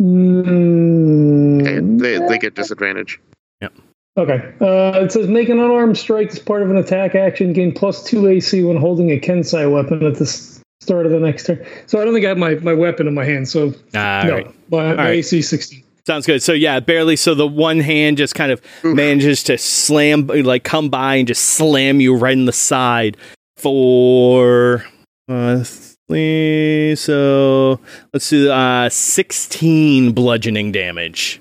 [0.00, 3.20] Mm, they, they get disadvantage.
[3.60, 3.68] Yeah.
[4.16, 4.52] Okay.
[4.60, 7.52] Uh, it says make an unarmed strike as part of an attack action.
[7.52, 10.26] Gain plus two AC when holding a Kensei weapon at the
[10.80, 11.64] start of the next turn.
[11.86, 13.48] So I don't think I have my, my weapon in my hand.
[13.48, 14.70] So All no, right.
[14.70, 15.14] my, my right.
[15.16, 15.84] AC 16.
[16.06, 16.42] Sounds good.
[16.42, 17.16] So yeah, barely.
[17.16, 18.96] So the one hand just kind of Oof.
[18.96, 23.16] manages to slam, like come by and just slam you right in the side
[23.56, 24.86] for.
[25.28, 27.78] Uh, three, so
[28.12, 31.40] let's do uh 16 bludgeoning damage.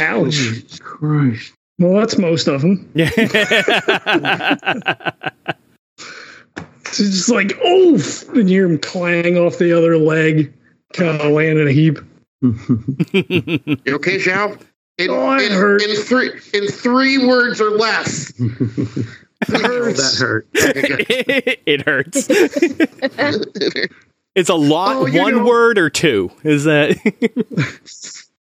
[0.00, 0.32] Ouch.
[0.32, 1.52] Jesus Christ.
[1.78, 2.90] Well, that's most of them.
[2.94, 3.10] Yeah.
[6.88, 10.54] It's just like oof, and you hear him clang off the other leg,
[10.94, 11.98] kind of laying in a heap.
[12.42, 14.58] You okay, Zhao?
[14.98, 18.32] In, Oh, it in, in three in three words or less.
[19.48, 20.46] that hurt.
[20.54, 22.26] it hurts.
[24.34, 24.96] It's a lot.
[24.96, 26.30] Oh, you one know- word or two.
[26.44, 26.96] Is that?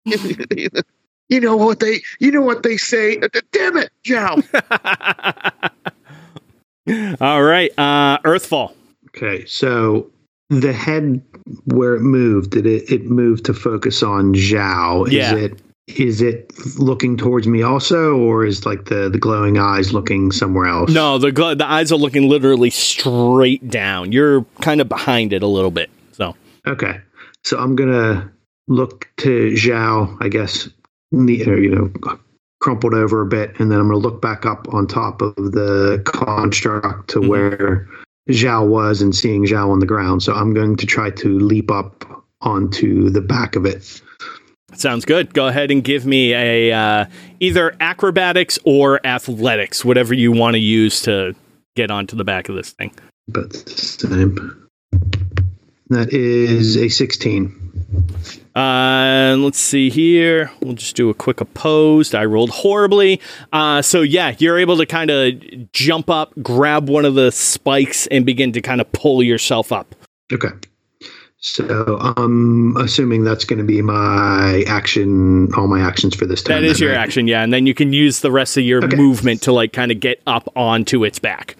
[1.28, 3.16] you know what they you know what they say.
[3.52, 4.42] Damn it, Zhao.
[7.20, 7.70] All right.
[7.78, 8.74] Uh, Earthfall.
[9.08, 10.10] Okay, so
[10.50, 11.22] the head
[11.66, 15.06] where it moved, did it it moved to focus on Zhao?
[15.08, 15.34] Is Yeah.
[15.36, 20.30] it is it looking towards me also, or is like the the glowing eyes looking
[20.32, 20.90] somewhere else?
[20.90, 24.12] No, the gl- the eyes are looking literally straight down.
[24.12, 25.90] You're kind of behind it a little bit.
[26.12, 27.00] So Okay,
[27.44, 28.30] so I'm gonna
[28.68, 30.68] look to Zhao, I guess,
[31.10, 32.16] you know,
[32.60, 36.00] crumpled over a bit, and then I'm gonna look back up on top of the
[36.06, 37.28] construct to Mhm.
[37.28, 37.88] where
[38.30, 40.22] Zhao was, and seeing Zhao on the ground.
[40.22, 42.04] So I'm going to try to leap up
[42.40, 44.00] onto the back of it.
[44.74, 45.34] Sounds good.
[45.34, 47.06] Go ahead and give me a uh,
[47.40, 51.34] either acrobatics or athletics, whatever you want to use to
[51.76, 52.92] get onto the back of this thing.
[53.28, 54.68] But this time,
[55.88, 57.58] that is a 16.
[58.54, 60.50] Uh, let's see here.
[60.60, 62.14] We'll just do a quick opposed.
[62.14, 63.20] I rolled horribly.
[63.52, 68.06] Uh, so yeah, you're able to kind of jump up, grab one of the spikes,
[68.08, 69.94] and begin to kind of pull yourself up.
[70.32, 70.48] Okay.
[71.44, 76.62] So I'm assuming that's going to be my action, all my actions for this time.
[76.62, 77.02] That is then, your right?
[77.02, 77.42] action, yeah.
[77.42, 78.96] And then you can use the rest of your Okay.
[78.96, 81.56] movement to like kind of get up onto its back.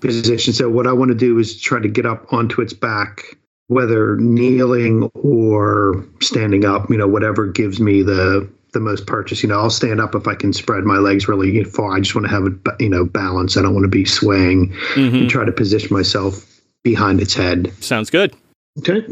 [0.00, 0.52] position.
[0.52, 3.22] So what I want to do is try to get up onto its back,
[3.68, 6.90] whether kneeling or standing up.
[6.90, 9.42] You know, whatever gives me the the most purchase.
[9.42, 11.96] You know, I'll stand up if I can spread my legs really far.
[11.96, 13.56] I just want to have it, you know, balance.
[13.56, 16.44] I don't want to be swaying hmm and try to position myself
[16.82, 17.72] behind its head.
[17.82, 18.34] Sounds good.
[18.78, 19.06] Okay.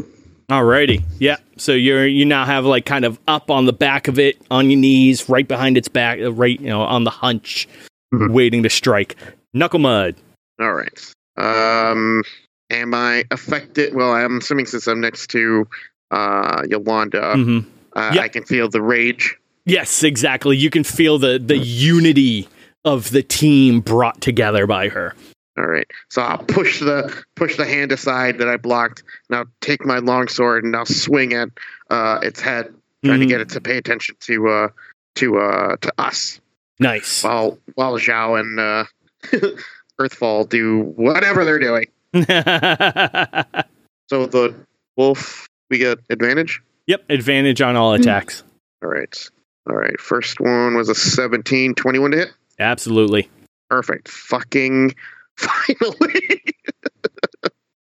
[0.49, 1.03] Alrighty.
[1.19, 1.37] Yeah.
[1.57, 4.69] So you're you now have like kind of up on the back of it, on
[4.69, 7.67] your knees, right behind its back, uh, right you know on the hunch,
[8.13, 8.31] Mhm.
[8.31, 9.15] waiting to strike.
[9.55, 10.15] Knucklemud.
[10.61, 11.13] All right.
[11.35, 12.23] Um,
[12.69, 13.93] am I affected?
[13.93, 15.67] Well, I'm assuming since I'm next to
[16.11, 17.59] uh, Yolanda, hmm
[17.93, 18.21] uh, yeah.
[18.21, 19.35] I can feel the rage.
[19.65, 20.55] Yes, exactly.
[20.55, 22.47] You can feel the the unity
[22.85, 25.13] of the team brought together by her.
[25.57, 25.87] All right.
[26.09, 29.03] So I'll push the push the hand aside that I blocked.
[29.29, 31.49] Now take my long sword and I'll swing at
[31.89, 33.29] uh, its head, trying to Mhm.
[33.29, 34.67] get it to pay attention to uh,
[35.15, 36.39] to uh, to us.
[36.79, 37.23] Nice.
[37.23, 38.83] While while Zhao and uh,
[39.99, 41.87] Earthfall do whatever they're doing.
[44.09, 44.55] So the
[44.95, 46.61] wolf, we get advantage.
[46.85, 48.41] Yep, advantage on all attacks.
[48.81, 49.29] All right.
[49.69, 49.99] All right.
[49.99, 52.29] First one was a 17, 21 to hit.
[52.57, 53.29] Absolutely.
[53.69, 54.07] Perfect.
[54.07, 54.95] Fucking
[55.77, 56.43] finally.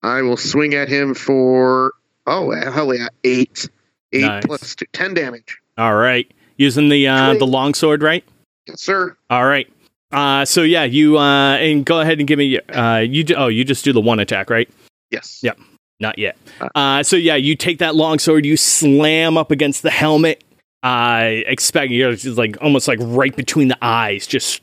[0.02, 1.94] I will swing at him for
[2.28, 3.70] oh hell yeah, eight.
[4.12, 4.46] Eight Nice.
[4.46, 5.58] plus two, ten damage.
[5.78, 6.32] All right.
[6.58, 8.24] Using the uh, the long sword, right?
[8.68, 9.18] Yes, sir.
[9.30, 9.68] All right.
[10.12, 12.60] Uh, so yeah, you uh, and go ahead and give me.
[12.60, 14.70] Uh, you do, oh, you just do the one attack, right?
[15.10, 15.40] Yes.
[15.42, 15.60] Yep.
[16.00, 16.38] Not yet.
[16.76, 20.44] Uh, so yeah, you take that long sword, you slam up against the helmet.
[20.84, 24.62] Uh, expecting you're just like almost like right between the eyes, just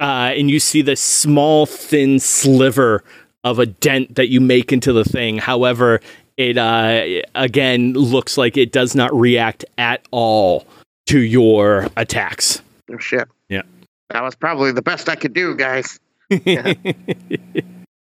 [0.00, 3.02] uh, and you see this small, thin sliver
[3.42, 5.38] of a dent that you make into the thing.
[5.38, 6.00] However,
[6.36, 10.66] it uh, again looks like it does not react at all
[11.06, 12.62] to your attacks.
[12.92, 13.26] Oh shit.
[13.48, 13.62] Yeah.
[14.10, 15.98] That was probably the best I could do, guys.
[16.30, 16.44] I'm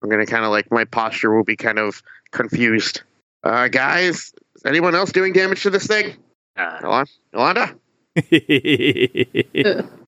[0.08, 3.02] gonna kind of like my posture will be kind of confused.
[3.44, 6.16] Uh, guys, is anyone else doing damage to this thing?
[6.56, 7.10] Uh, Yolanda?
[7.32, 7.74] Yolanda?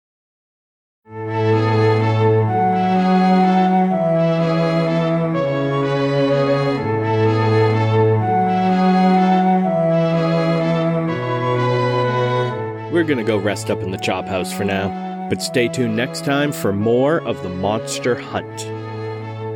[12.92, 16.24] We're gonna go rest up in the chop house for now, but stay tuned next
[16.24, 18.74] time for more of the monster hunt.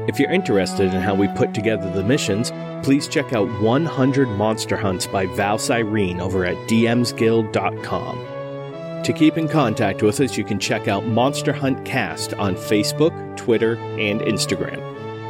[0.08, 2.50] If you're interested in how we put together the missions,
[2.82, 9.02] please check out 100 Monster Hunts by Val Cyrene over at dmsguild.com.
[9.02, 13.36] To keep in contact with us, you can check out Monster Hunt Cast on Facebook,
[13.36, 14.82] Twitter, and Instagram.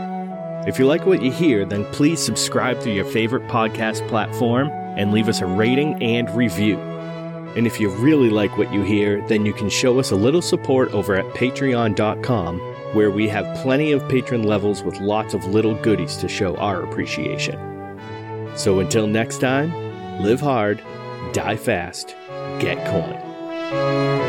[0.67, 5.11] If you like what you hear, then please subscribe through your favorite podcast platform and
[5.11, 6.79] leave us a rating and review.
[7.55, 10.41] And if you really like what you hear, then you can show us a little
[10.41, 12.59] support over at patreon.com,
[12.93, 16.81] where we have plenty of patron levels with lots of little goodies to show our
[16.81, 17.59] appreciation.
[18.55, 19.71] So until next time,
[20.23, 20.81] live hard,
[21.31, 22.15] die fast,
[22.59, 24.24] get coin.